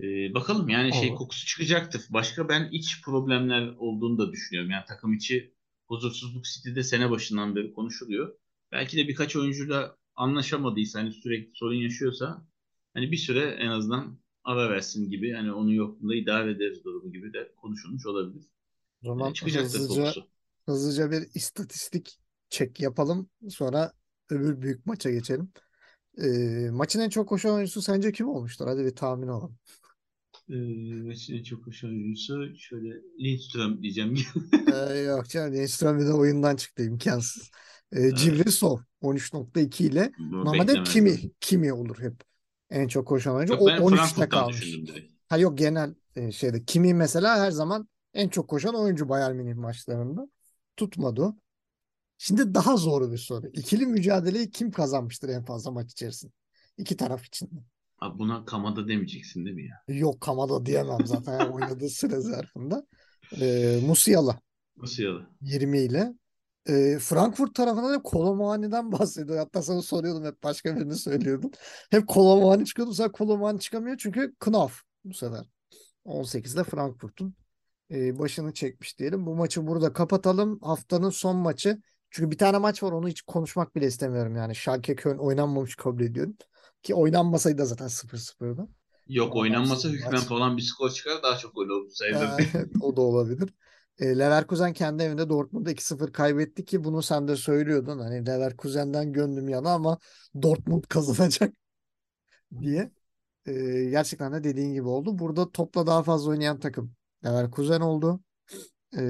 [0.00, 1.18] Ee, bakalım yani şey Olur.
[1.18, 2.02] kokusu çıkacaktır.
[2.10, 4.70] Başka ben iç problemler olduğunu da düşünüyorum.
[4.70, 5.55] Yani takım içi
[5.88, 8.34] huzursuzluk City'de sene başından beri konuşuluyor.
[8.72, 12.46] Belki de birkaç oyuncuyla anlaşamadıysa hani sürekli sorun yaşıyorsa
[12.94, 17.32] hani bir süre en azından ara versin gibi hani onun yokluğunda idare ederiz durumu gibi
[17.32, 18.44] de konuşulmuş olabilir.
[19.02, 20.28] O zaman Yani çıkacaktır hızlıca kokusu.
[20.66, 22.18] hızlıca bir istatistik
[22.50, 23.30] çek yapalım.
[23.50, 23.92] Sonra
[24.30, 25.52] öbür büyük maça geçelim.
[26.18, 28.66] Ee, maçın en çok koşan oyuncusu sence kim olmuştur?
[28.68, 29.58] Hadi bir tahmin alalım.
[30.50, 32.88] Ee, çok hoş oyuncusu şöyle
[33.20, 34.14] Lindström diyeceğim.
[34.74, 35.54] Ee, yok canım.
[35.54, 36.84] Lindström bir de oyundan çıktı.
[36.84, 37.50] imkansız.
[37.92, 40.82] Ee, Civrisov 13.2 ile normalde.
[40.82, 42.22] Kimi Kimi olur hep.
[42.70, 43.52] En çok koşan oyuncu.
[43.52, 44.76] Yok O ben 13'te Frankfurt'tan kalmış.
[45.28, 45.94] Ha yok genel
[46.32, 46.64] şeyde.
[46.64, 50.28] Kimi mesela her zaman en çok koşan oyuncu Bayern Münih maçlarında.
[50.76, 51.34] Tutmadı.
[52.18, 53.46] Şimdi daha zor bir soru.
[53.46, 56.32] İkili mücadeleyi kim kazanmıştır en fazla maç içerisinde?
[56.78, 57.50] İki taraf için.
[57.98, 59.96] Abi buna Kamada demeyeceksin değil mi ya?
[59.96, 62.86] Yok Kamada diyemem zaten oynadığı süre zarfında.
[63.40, 64.40] Ee, Musiala
[64.76, 65.30] Musiala.
[65.40, 66.14] 20 ile.
[66.68, 69.38] Ee, Frankfurt tarafında da Kolomani'den bahsediyor.
[69.38, 71.52] Hatta sana soruyordum hep başka birini söylüyordun.
[71.90, 72.94] Hep Kolomani çıkıyordu.
[72.94, 75.46] Sen Kolomani çıkamıyor çünkü Knauf bu sefer.
[76.04, 77.34] 18'de Frankfurt'un
[77.90, 79.26] e, başını çekmiş diyelim.
[79.26, 80.58] Bu maçı burada kapatalım.
[80.62, 81.80] Haftanın son maçı.
[82.10, 84.54] Çünkü bir tane maç var onu hiç konuşmak bile istemiyorum yani.
[84.54, 86.36] Schalke Köln oynanmamış kabul ediyorum.
[86.82, 88.68] Ki oynanmasaydı da zaten 0-0'da.
[89.08, 92.28] Yok oynanmasa maç- hükmen falan bir skor çıkar daha çok gol sayılır.
[92.54, 93.54] Evet, o da olabilir.
[93.98, 97.98] E, Leverkusen kendi evinde Dortmund'a 2-0 kaybetti ki bunu sen de söylüyordun.
[97.98, 99.98] Hani Leverkusen'den gönlüm yana ama
[100.42, 101.54] Dortmund kazanacak
[102.60, 102.90] diye.
[103.46, 103.52] E,
[103.90, 105.18] gerçekten de dediğin gibi oldu.
[105.18, 106.92] Burada topla daha fazla oynayan takım
[107.24, 108.20] Leverkusen oldu.
[108.96, 109.00] E,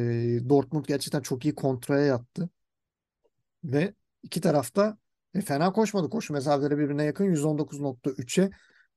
[0.48, 2.48] Dortmund gerçekten çok iyi kontraya yattı.
[3.64, 4.98] Ve iki tarafta
[5.36, 6.10] e, fena koşmadı.
[6.10, 8.50] Koşu mesafeleri birbirine yakın 119.3'e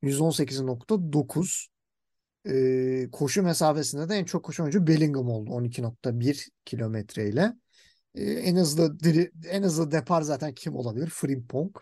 [0.04, 1.68] 118.9.
[2.48, 7.54] Ee, koşu mesafesinde de en çok koşan oyuncu Bellingham oldu 12.1 kilometreyle.
[8.16, 11.08] Ee, en hızlı diri, en hızlı depar zaten kim olabilir?
[11.08, 11.76] Frimpong.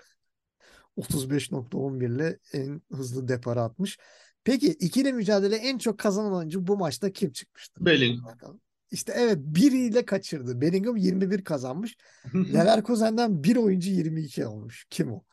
[0.98, 3.98] 35.11 ile en hızlı deparı atmış.
[4.44, 7.86] Peki ikili mücadele en çok kazanan oyuncu bu maçta kim çıkmıştır?
[7.86, 8.34] Bellingham.
[8.34, 8.62] Bakalım.
[8.92, 10.62] İşte evet biriyle kaçırdı.
[10.62, 11.98] Bellingham 21 kazanmış.
[12.36, 14.86] Leverkusen'den bir oyuncu 22 olmuş.
[14.90, 15.24] Kim o?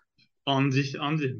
[0.46, 1.36] Andri, Andri.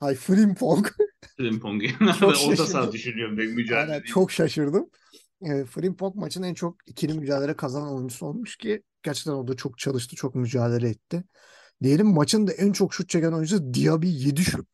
[0.00, 0.88] Hay Frimpong.
[1.36, 1.82] Frimpong.
[2.22, 4.90] Orta saha düşünüyorum ben mücadele Aynen, çok şaşırdım.
[5.42, 9.78] E, Frimpong maçın en çok ikili mücadele kazanan oyuncusu olmuş ki gerçekten o da çok
[9.78, 11.24] çalıştı, çok mücadele etti.
[11.82, 14.68] Diyelim maçın da en çok şut çeken oyuncusu Diaby 7 şut.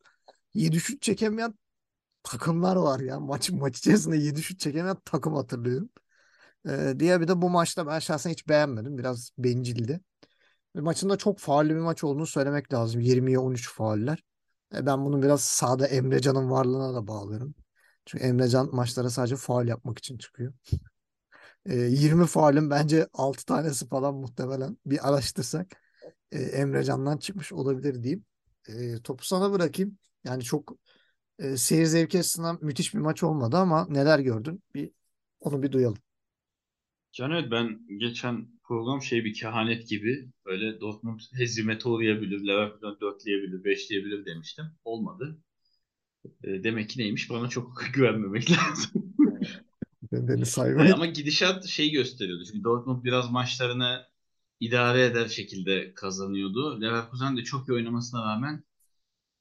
[0.53, 1.53] 7 şut çekemeyen
[2.23, 3.19] takımlar var ya.
[3.19, 5.89] Maç, maç içerisinde 7 şut çekemeyen takım hatırlıyorum.
[6.69, 8.97] E, Diaby de bu maçta ben şahsen hiç beğenmedim.
[8.97, 10.01] Biraz bencildi.
[10.75, 13.01] Ve maçın da çok faullü bir maç olduğunu söylemek lazım.
[13.01, 14.23] 20'ye 13 fauller.
[14.75, 17.55] E, ben bunu biraz sahada Emrecan'ın varlığına da bağlıyorum.
[18.05, 20.53] Çünkü Emrecan maçlara sadece faul yapmak için çıkıyor.
[21.65, 25.81] E, 20 faulün bence 6 tanesi falan muhtemelen bir araştırsak
[26.31, 28.25] e, Emrecan'dan çıkmış olabilir diyeyim.
[28.69, 29.97] E, topu sana bırakayım.
[30.23, 30.77] Yani çok
[31.39, 34.63] e, seyir zevki açısından müthiş bir maç olmadı ama neler gördün?
[34.75, 34.91] Bir
[35.39, 35.97] onu bir duyalım.
[37.13, 43.63] Can evet ben geçen program şey bir kehanet gibi böyle Dortmund hezimete uğrayabilir, Leverkusen dörtleyebilir,
[43.63, 44.65] beşleyebilir demiştim.
[44.83, 45.37] Olmadı.
[46.43, 47.29] E, demek ki neymiş?
[47.29, 49.15] Bana çok güvenmemek lazım.
[50.11, 50.91] Ben beni saymayın.
[50.91, 52.43] ama gidişat şey gösteriyordu.
[52.45, 54.05] Çünkü Dortmund biraz maçlarını
[54.59, 56.81] idare eder şekilde kazanıyordu.
[56.81, 58.63] Leverkusen de çok iyi oynamasına rağmen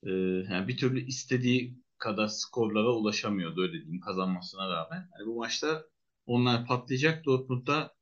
[0.02, 0.10] e,
[0.52, 5.08] yani bir türlü istediği kadar skorlara ulaşamıyordu öyle diyeyim kazanmasına rağmen.
[5.18, 5.91] Yani bu maçta
[6.26, 7.94] onlar patlayacak Dortmund'da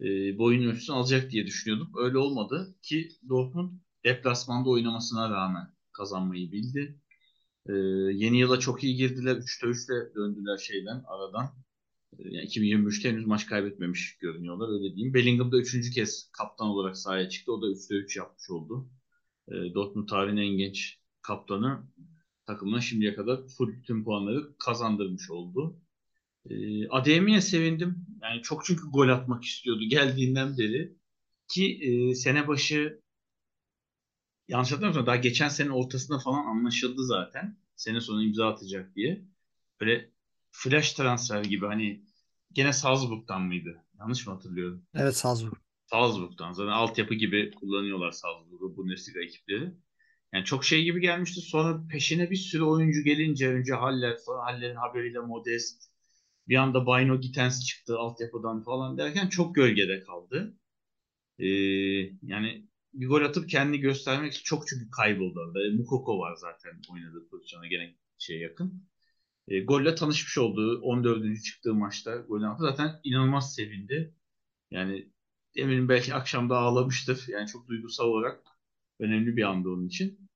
[0.00, 1.92] e, boyun ölçüsünü alacak diye düşünüyordum.
[1.96, 3.72] Öyle olmadı ki Dortmund
[4.04, 7.00] deplasmanda oynamasına rağmen kazanmayı bildi.
[7.68, 7.72] E,
[8.12, 9.36] yeni yıla çok iyi girdiler.
[9.36, 11.44] 3'te 3'le döndüler şeyden aradan.
[12.18, 15.14] E, yani 2023'te henüz maç kaybetmemiş görünüyorlar öyle diyeyim.
[15.14, 15.90] Bellingham da 3.
[15.90, 17.52] kez kaptan olarak sahaya çıktı.
[17.52, 18.88] O da 3'te 3 yapmış oldu.
[19.48, 21.82] E, Dortmund tarihinin en genç kaptanı
[22.46, 25.80] takımına şimdiye kadar full tüm puanları kazandırmış oldu.
[26.50, 28.06] E, Adeyemi'ye sevindim.
[28.22, 30.96] Yani çok çünkü gol atmak istiyordu geldiğinden beri.
[31.48, 33.00] Ki e, sene başı
[34.48, 37.58] yanlış hatırlamıyorsam daha geçen sene ortasında falan anlaşıldı zaten.
[37.76, 39.24] Sene sonu imza atacak diye.
[39.80, 40.10] Böyle
[40.50, 42.04] flash transfer gibi hani
[42.52, 43.84] gene Salzburg'dan mıydı?
[43.98, 44.86] Yanlış mı hatırlıyorum?
[44.94, 45.54] Evet Salzburg.
[45.86, 46.52] Salzburg'dan.
[46.52, 49.74] Zaten altyapı gibi kullanıyorlar Salzburg'u Bundesliga ekipleri.
[50.32, 51.40] Yani çok şey gibi gelmişti.
[51.40, 55.93] Sonra peşine bir sürü oyuncu gelince önce Haller, sonra Haller'in haberiyle Modest.
[56.48, 60.58] Bir anda Bino Gittens çıktı altyapıdan falan derken çok gölgede kaldı.
[61.38, 61.46] Ee,
[62.22, 65.76] yani bir gol atıp kendini göstermek için çok çünkü kayboldu orada.
[65.76, 68.88] Mukoko var zaten oynadığı pozisyona gene şey yakın.
[69.48, 71.42] E, golle tanışmış olduğu 14.
[71.44, 72.62] çıktığı maçta golün attı.
[72.62, 74.14] Zaten inanılmaz sevindi.
[74.70, 75.12] Yani
[75.56, 77.24] eminim belki akşamda ağlamıştır.
[77.28, 78.44] Yani çok duygusal olarak
[79.00, 80.28] önemli bir anda onun için.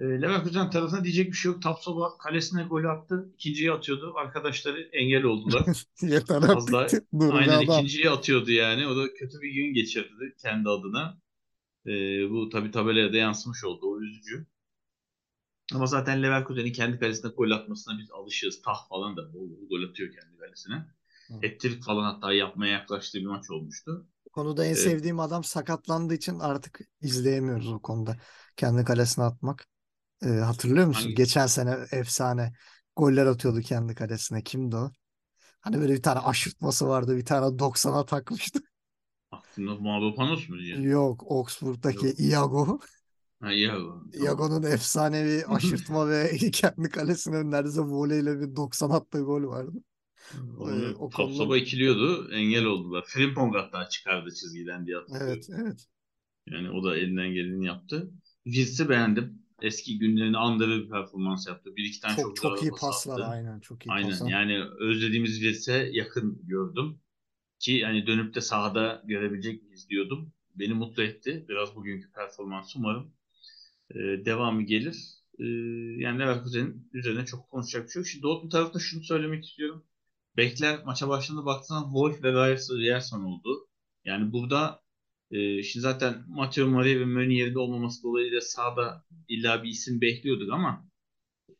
[0.00, 1.62] E, Leverkusen tarafına diyecek bir şey yok.
[1.62, 3.30] Tapsoba kalesine gol attı.
[3.34, 4.12] İkinciyi atıyordu.
[4.16, 5.64] Arkadaşları engel oldular.
[6.02, 7.12] Yeter artık.
[7.12, 7.62] Be aynen adam.
[7.62, 8.86] ikinciyi atıyordu yani.
[8.86, 11.18] O da kötü bir gün geçirdi kendi adına.
[11.86, 11.90] E,
[12.30, 13.86] bu tabii tabelaya da yansımış oldu.
[13.86, 14.46] O üzücü.
[15.74, 18.62] Ama zaten Leverkusen'in kendi kalesine gol atmasına biz alışığız.
[18.62, 20.74] Tah falan da bol bol gol atıyor kendi kalesine.
[21.42, 24.06] Hat-trick falan hatta yapmaya yaklaştığı bir maç olmuştu.
[24.26, 24.78] Bu konuda en Evet.
[24.78, 28.16] sevdiğim adam sakatlandığı için artık izleyemiyoruz o konuda.
[28.56, 29.68] Kendi kalesine atmak.
[30.22, 31.02] Ee, hatırlıyor musun?
[31.02, 31.14] Hangi?
[31.14, 32.52] Geçen sene efsane
[32.96, 34.42] goller atıyordu kendi kalesine.
[34.42, 34.90] Kimdi o?
[35.60, 37.16] Hani böyle bir tane aşırtması vardı.
[37.16, 38.60] Bir tane 90'a takmıştı.
[39.30, 40.80] Aklında Mavropanos mu diye.
[40.80, 42.20] Yok, Augsburg'daki Yok.
[42.20, 42.78] Iago.
[43.40, 43.50] Ha.
[43.66, 44.10] Tamam.
[44.22, 49.72] Iago'nun efsanevi aşırtma ve kendi kalesine neredeyse voleyle bir 90 attığı gol vardı.
[50.58, 52.32] Onu o Tapsoba konuda ikiliyordu.
[52.32, 53.04] Engel oldular.
[53.06, 55.32] Frimpong hatta çıkardı çizgiden diye hatırlıyorum.
[55.34, 55.86] evet evet.
[56.46, 58.10] Yani o da elinden geleni yaptı.
[58.44, 59.45] Wirtz'i beğendim.
[59.62, 61.76] Eski günlerini andırır bir performans yaptı.
[61.76, 63.24] Bir iki tane çok, Çok çok iyi pas paslar attı.
[63.24, 64.30] aynen çok iyi Aynen paslar.
[64.30, 67.00] yani özlediğimiz Wirtz'e yakın gördüm.
[67.58, 70.32] Ki hani dönüp de sahada görebilecek miyiz diyordum.
[70.54, 71.44] Beni mutlu etti.
[71.48, 73.14] Biraz bugünkü performans umarım
[73.90, 74.96] e, devamı gelir.
[75.38, 75.44] E,
[76.02, 78.08] yani Leverkusen'in üzerine çok konuşacak bir şey yok.
[78.08, 79.84] Şimdi Dortmund tarafında şunu söylemek istiyorum.
[80.36, 83.68] Bekler maça başladığında baktığında Wolf ve Ryerson oldu.
[84.04, 84.82] Yani burada
[85.30, 90.52] e, şimdi zaten Matteo Maria ve Mönier'in de olmaması dolayısıyla sahada illa bir isim bekliyorduk
[90.52, 90.86] ama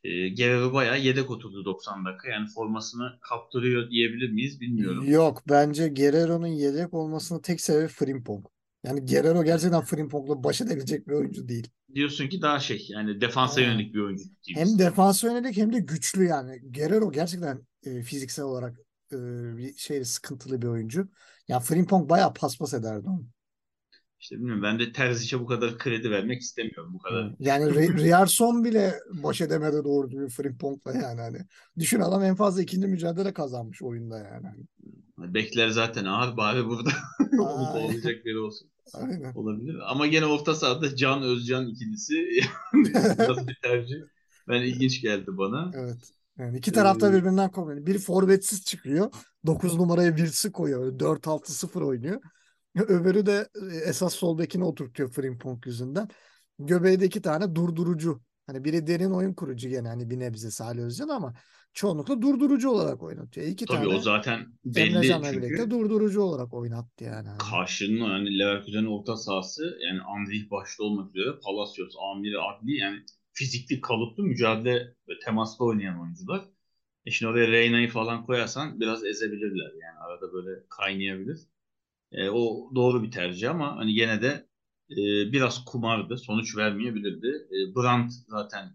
[0.05, 2.29] e, Guerrero bayağı yedek oturdu 90 dakika.
[2.29, 5.05] Yani formasını kaptırıyor diyebilir miyiz bilmiyorum.
[5.09, 8.47] Yok bence Guerrero'nun yedek olmasının tek sebebi Frimpong.
[8.85, 11.69] Yani Guerrero gerçekten Frimpong'la baş edebilecek bir oyuncu değil.
[11.95, 13.73] Diyorsun ki daha şey yani defansa Aynen.
[13.73, 14.25] yönelik bir oyuncu.
[14.55, 16.61] Hem defansa yönelik hem de güçlü yani.
[16.71, 18.79] Guerrero gerçekten e, fiziksel olarak
[19.13, 19.17] e,
[19.57, 21.09] bir şey sıkıntılı bir oyuncu.
[21.49, 23.27] Ya Frimpong bayağı paspas ederdi onu.
[24.27, 27.35] İşte bilmiyorum ben de Terzic'e bu kadar kredi vermek istemiyorum bu kadar.
[27.39, 31.39] Yani Ryerson bile baş edemedi doğru düzgün Frimpong'la yani hani.
[31.79, 34.47] Düşün adam en fazla ikinci mücadele kazanmış oyunda yani.
[34.47, 35.35] Hani.
[35.35, 36.91] Bekler zaten ağır bari burada
[37.37, 38.69] kovalayacak biri olsun.
[38.95, 39.35] Aynen.
[39.35, 39.77] Olabilir.
[39.87, 42.15] Ama gene orta sahada Can Özcan ikilisi
[43.19, 43.97] nasıl bir tercih?
[44.49, 45.73] Ben ilginç geldi bana.
[45.75, 46.13] Evet.
[46.39, 47.87] Yani iki tarafta Ee, birbirinden kopuyor.
[47.87, 49.11] Biri forvetsiz çıkıyor.
[49.47, 50.99] 9 numaraya birisi koyuyor.
[50.99, 52.21] 4-6-0 oynuyor.
[52.89, 56.09] Öbürü de e, esas sol bekine oturtuyor Frimpong yüzünden.
[56.59, 58.21] Göbeği de iki tane durdurucu.
[58.47, 61.35] Hani biri derin oyun kurucu gene hani bir nebze Salih Özcan ama
[61.73, 63.47] çoğunlukla durdurucu olarak oynatıyor.
[63.47, 67.29] İki Tabii tane o zaten belli çünkü birlikte durdurucu olarak oynattı yani.
[67.29, 67.39] Hani.
[67.39, 73.01] karşının yani Leverkusen'in orta sahası yani Andrich başta olmak üzere Palacios, Amiri, Adli yani
[73.33, 76.45] fizikli kalıplı mücadele ve temaslı oynayan oyuncular.
[77.07, 81.39] E şimdi oraya Reyna'yı falan koyarsan biraz ezebilirler yani arada böyle kaynayabilir.
[82.17, 84.47] E, o doğru bir tercih ama hani gene de
[84.91, 84.97] e,
[85.33, 86.19] biraz kumardı.
[86.19, 87.27] Sonuç vermeyebilirdi.
[87.27, 88.73] E, Brandt zaten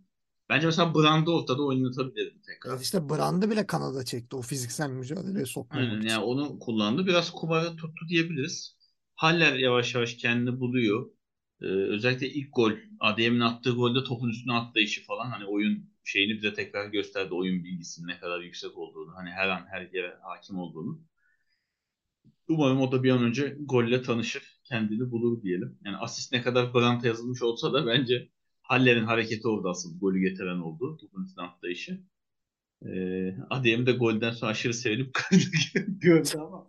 [0.49, 2.71] bence mesela Brandt'ı ortada oynatabilirdi tekrar.
[2.71, 6.10] Evet işte Brand'ı bile kanada çekti o fiziksel mücadeleye sokmamak Aynen için.
[6.10, 7.08] yani onu kullandı.
[7.08, 8.77] Biraz kumara tuttu diyebiliriz.
[9.15, 11.10] Haller yavaş yavaş kendini buluyor.
[11.62, 16.54] Ee, özellikle ilk gol, Adem'in attığı golde topun üstüne atlayışı falan hani oyun şeyini bize
[16.54, 17.34] tekrar gösterdi.
[17.34, 19.15] Oyun bilgisinin ne kadar yüksek olduğunu.
[19.15, 21.01] Hani her an her yere hakim olduğunu.
[22.51, 24.61] Umarım o da bir an önce golle tanışır.
[24.63, 25.77] Kendini bulur diyelim.
[25.85, 28.29] Yani asist ne kadar Brandt'a yazılmış olsa da bence
[28.61, 30.97] Haller'in hareketi orada asıl golü getiren oldu.
[30.97, 32.01] Topun üstüne atlayışı.
[32.85, 35.19] Ee, Adem de golden sonra aşırı sevinip
[35.87, 36.67] gördü ama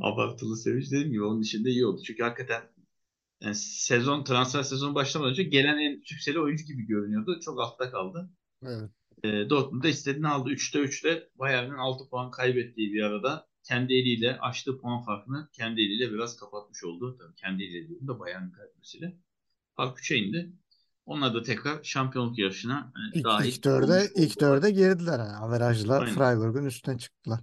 [0.00, 2.02] abartılı sevinç dediğim gibi onun için de iyi oldu.
[2.06, 2.62] Çünkü hakikaten
[3.40, 7.40] yani sezon transfer sezonu başlamadan önce gelen en sükseli oyuncu gibi görünüyordu.
[7.40, 8.30] Çok altta kaldı.
[8.62, 8.90] Evet.
[9.24, 10.50] E, Dortmund da istediğini aldı.
[10.50, 16.12] 3'te 3'te Bayern'in 6 puan kaybettiği bir arada kendi eliyle açtığı puan farkını kendi eliyle
[16.12, 17.16] biraz kapatmış oldu.
[17.18, 19.16] Tabii kendi eliyle diyorum da Bayern'in kaybetmesiyle.
[19.76, 20.52] Fark 3'e indi.
[21.06, 25.18] Onlar da tekrar şampiyonluk yarışına e, İlk, dahil ilk dörde, ilk dörde girdiler.
[25.18, 25.36] Yani.
[25.36, 26.14] Averajla Aynen.
[26.14, 27.40] Freiburg'un üstüne çıktılar.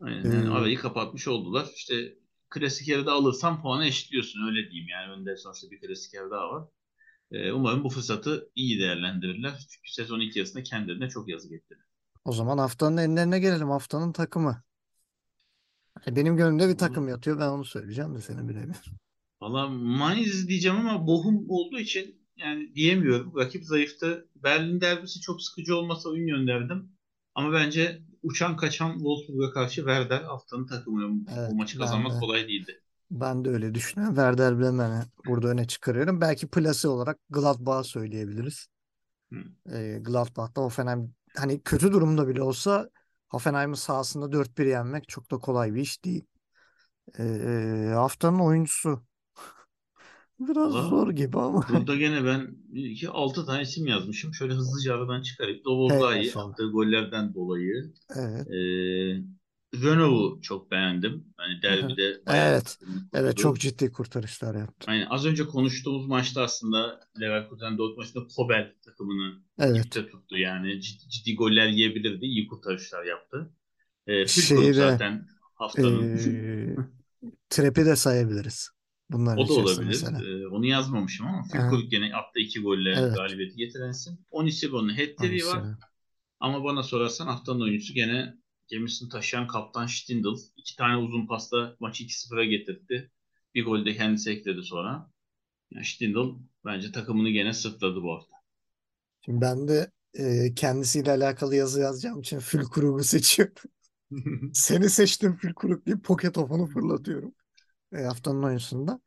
[0.00, 1.68] Aynen yani Ee, arayı kapatmış oldular.
[1.76, 2.14] İşte
[2.50, 4.88] klasik yarıda alırsan puanı eşitliyorsun öyle diyeyim.
[4.88, 6.68] Yani önde sonuçta bir klasik yarı daha var.
[7.32, 9.66] Ee, umarım bu fırsatı iyi değerlendirirler.
[9.70, 11.84] Çünkü sezon ilk yarısında kendilerine çok yazık ettiler.
[12.24, 13.70] O zaman haftanın enlerine gelelim.
[13.70, 14.62] Haftanın takımı.
[16.06, 17.38] Benim gönlümde bir takım yatıyor.
[17.40, 18.92] Ben onu söyleyeceğim de seni bilebilir.
[19.40, 23.36] Valla Mainz diyeceğim ama Bochum olduğu için yani diyemiyorum.
[23.36, 24.28] Rakip zayıftı.
[24.36, 26.88] Berlin derbisi çok sıkıcı olmasa Union derdim.
[27.34, 31.24] Ama bence uçan kaçan Wolfsburg'a karşı Werder haftanın takımı.
[31.36, 32.18] Evet, o maçı kazanmak de.
[32.18, 32.80] kolay değildi.
[33.10, 34.14] Ben de öyle düşünüyorum.
[34.14, 36.20] Werder Bremen'i burada öne çıkarıyorum.
[36.20, 38.66] Belki plase olarak Gladbach'ı söyleyebiliriz.
[39.32, 39.36] Hı.
[39.76, 42.90] E, Gladbach'ta Hoffenheim hani kötü durumda bile olsa
[43.28, 46.24] Hoffenheim'in sahasında 4-1 yenmek çok da kolay bir iş değil.
[47.18, 49.02] E, haftanın oyuncusu
[50.40, 54.34] biraz Valla zor gibi ama Burada gene ben bir iki altı tane isim yazmışım.
[54.34, 55.22] Şöyle hızlıca aradan.
[55.38, 56.50] Hey Dobozlai maşallah.
[56.50, 57.92] attığı gollerden dolayı.
[58.16, 58.46] Evet.
[58.50, 59.35] Ee,
[59.74, 61.24] Renault'u çok beğendim.
[61.36, 62.78] Hani derbide Evet.
[63.14, 64.90] Evet çok ciddi kurtarışlar yaptı.
[64.90, 65.06] Aynen.
[65.10, 69.92] Az önce konuştuğumuz maçta aslında Leverkusen Dortmund maçında Kobel takımını Evet.
[69.92, 70.36] tuttu.
[70.38, 72.24] Yani ciddi, ciddi goller yiyebilirdi.
[72.24, 73.50] İyi kurtarışlar yaptı.
[74.06, 76.76] Ee, Şeyde zaten haftanın eee
[77.50, 78.70] Trap'i de sayabiliriz.
[79.10, 79.86] Bunların o da olabilir.
[79.86, 80.22] mesela.
[80.24, 81.42] Ee, onu yazmamışım ama.
[81.52, 83.16] Fülkrug gene attı iki golle Evet.
[83.16, 84.18] galibiyeti getiren isim.
[84.30, 85.64] Onisibo'nun hat-trick'i var.
[86.40, 88.34] Ama bana sorarsan haftanın oyuncusu gene
[88.68, 90.36] gemisini taşıyan kaptan Stindl.
[90.56, 93.10] İki tane uzun pasta maçı 2-0'a getirdi.
[93.54, 95.10] Bir gol de kendisi ekledi sonra.
[95.70, 98.36] Yani Stindl bence takımını gene sırtladı bu hafta.
[99.24, 103.54] Şimdi ben de eee, kendisiyle alakalı yazı yazacağım için Fülkrug'u seçiyorum.
[104.54, 107.34] Seni seçtim Fülkrug diye poket topunu fırlatıyorum.
[107.92, 109.00] E, haftanın oyuncusunda.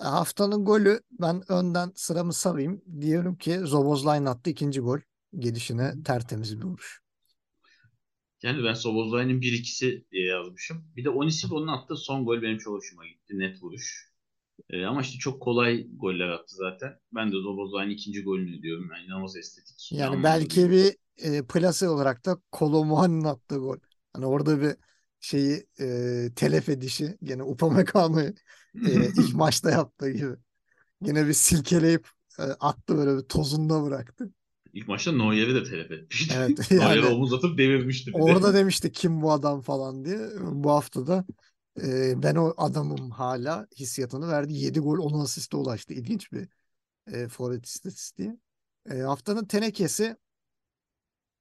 [0.00, 2.82] E, haftanın golü ben önden sıramı sarayım.
[3.02, 5.00] Diyorum ki Zoboszlai'nin attığı ikinci gol.
[5.38, 7.02] Gelişine tertemiz bir vuruş.
[8.42, 10.84] Yani ben Soboslai'nin 1-2'si diye yazmışım.
[10.96, 13.38] Bir de Onisibo'nun attığı son gol benim çok hoşuma gitti.
[13.38, 14.12] Net vuruş.
[14.70, 16.98] Ee, ama işte çok kolay goller attı zaten.
[17.14, 18.90] Ben de Soboslai'nin ikinci golünü diyorum.
[18.94, 19.92] Yani inanılmaz estetik.
[19.92, 20.70] Yani inanılmaz belki gol.
[20.70, 23.76] bir e, plase olarak da Kolomuani'nin attığı gol.
[24.12, 24.76] Hani orada bir
[25.20, 28.34] şeyi e, telef edişi gene Upamecano'yu
[28.86, 30.36] e, ilk maçta yaptığı gibi.
[31.02, 32.08] Yine bir silkeleyip
[32.38, 34.30] e, attı böyle bir tozunda bıraktı.
[34.76, 36.34] İlk maçta Neuer'i de telef etmişti.
[36.36, 38.22] Evet yani omuz atıp devirmişti bir de.
[38.22, 40.18] orada demişti kim bu adam falan diye.
[40.40, 41.24] Bu hafta da
[41.82, 44.52] e, ben o adamım hala hissiyatını verdi.
[44.52, 45.94] 7 gol 10 asiste ulaştı.
[45.94, 46.48] İlginç bir
[47.12, 48.38] e, forvet istatistiği.
[48.90, 50.16] E, haftanın tenekesi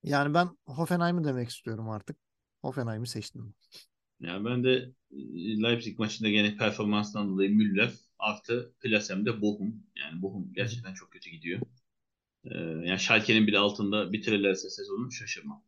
[0.03, 2.17] yani ben Hoffenheim'i demek istiyorum artık.
[2.61, 3.53] Hoffenheim'i seçtim.
[4.19, 9.83] Yani ben de e, Leipzig maçında gene performansından dolayı Müller artı Plasem'de Bochum.
[9.95, 11.61] Yani Bochum gerçekten çok kötü gidiyor.
[12.51, 15.63] Ee, yani Schalke'nin bile altında bitirirlerse sezonu şaşırmam.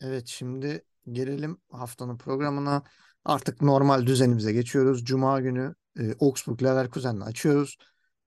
[0.00, 2.82] Evet şimdi gelelim haftanın programına.
[3.24, 5.04] Artık normal düzenimize geçiyoruz.
[5.04, 7.76] Cuma günü e, Augsburg Leverkusen'le açıyoruz.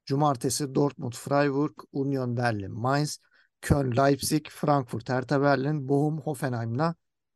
[0.05, 3.19] Cumartesi Dortmund Freiburg, Union Berlin Mainz,
[3.61, 6.95] Köln Leipzig, Frankfurt Hertha Berlin, Bochum Hoffenheim'la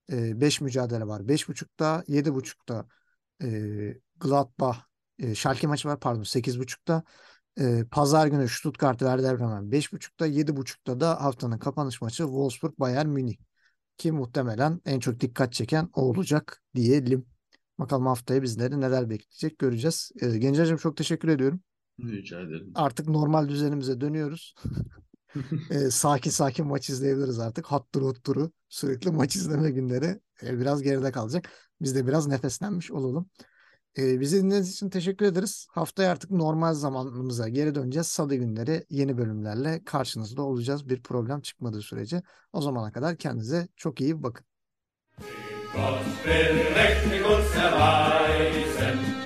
[0.10, 1.22] 5 mücadele var.
[1.22, 2.88] 5.30'da 7.30'da
[3.44, 3.48] e,
[4.18, 4.78] Gladbach
[5.20, 7.04] e, Schalke maçı var pardon 8.30'da
[7.60, 13.38] e, Pazar günü Stuttgart Werder Bremen 5.30'da 7.30'da da haftanın kapanış maçı Wolfsburg Bayern Münih
[13.98, 17.26] ki muhtemelen en çok dikkat çeken o olacak diyelim.
[17.80, 20.12] Bakalım haftaya bizleri neler bekleyecek göreceğiz.
[20.22, 21.62] E, Gencer'cim çok teşekkür ediyorum.
[22.00, 22.72] Rica ederim.
[22.76, 24.56] Artık normal düzenimize dönüyoruz.
[25.70, 27.66] E, sakin sakin maç izleyebiliriz artık.
[27.66, 31.52] Hatturu hutturu sürekli maç izleme günleri e, biraz geride kalacak.
[31.82, 33.30] Biz de biraz nefeslenmiş olalım.
[33.98, 35.68] E, bizi dinlediğiniz için teşekkür ederiz.
[35.72, 38.08] Haftaya artık normal zamanımıza geri döneceğiz.
[38.08, 40.90] Salı günleri yeni bölümlerle karşınızda olacağız.
[40.90, 42.22] Bir problem çıkmadığı sürece.
[42.54, 44.46] O zamana kadar kendinize çok iyi bakın.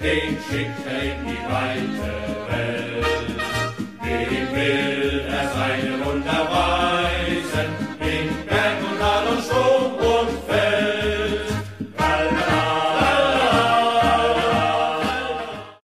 [0.01, 3.05] Den schickt er in die weite Welt.
[4.01, 5.18] Dem will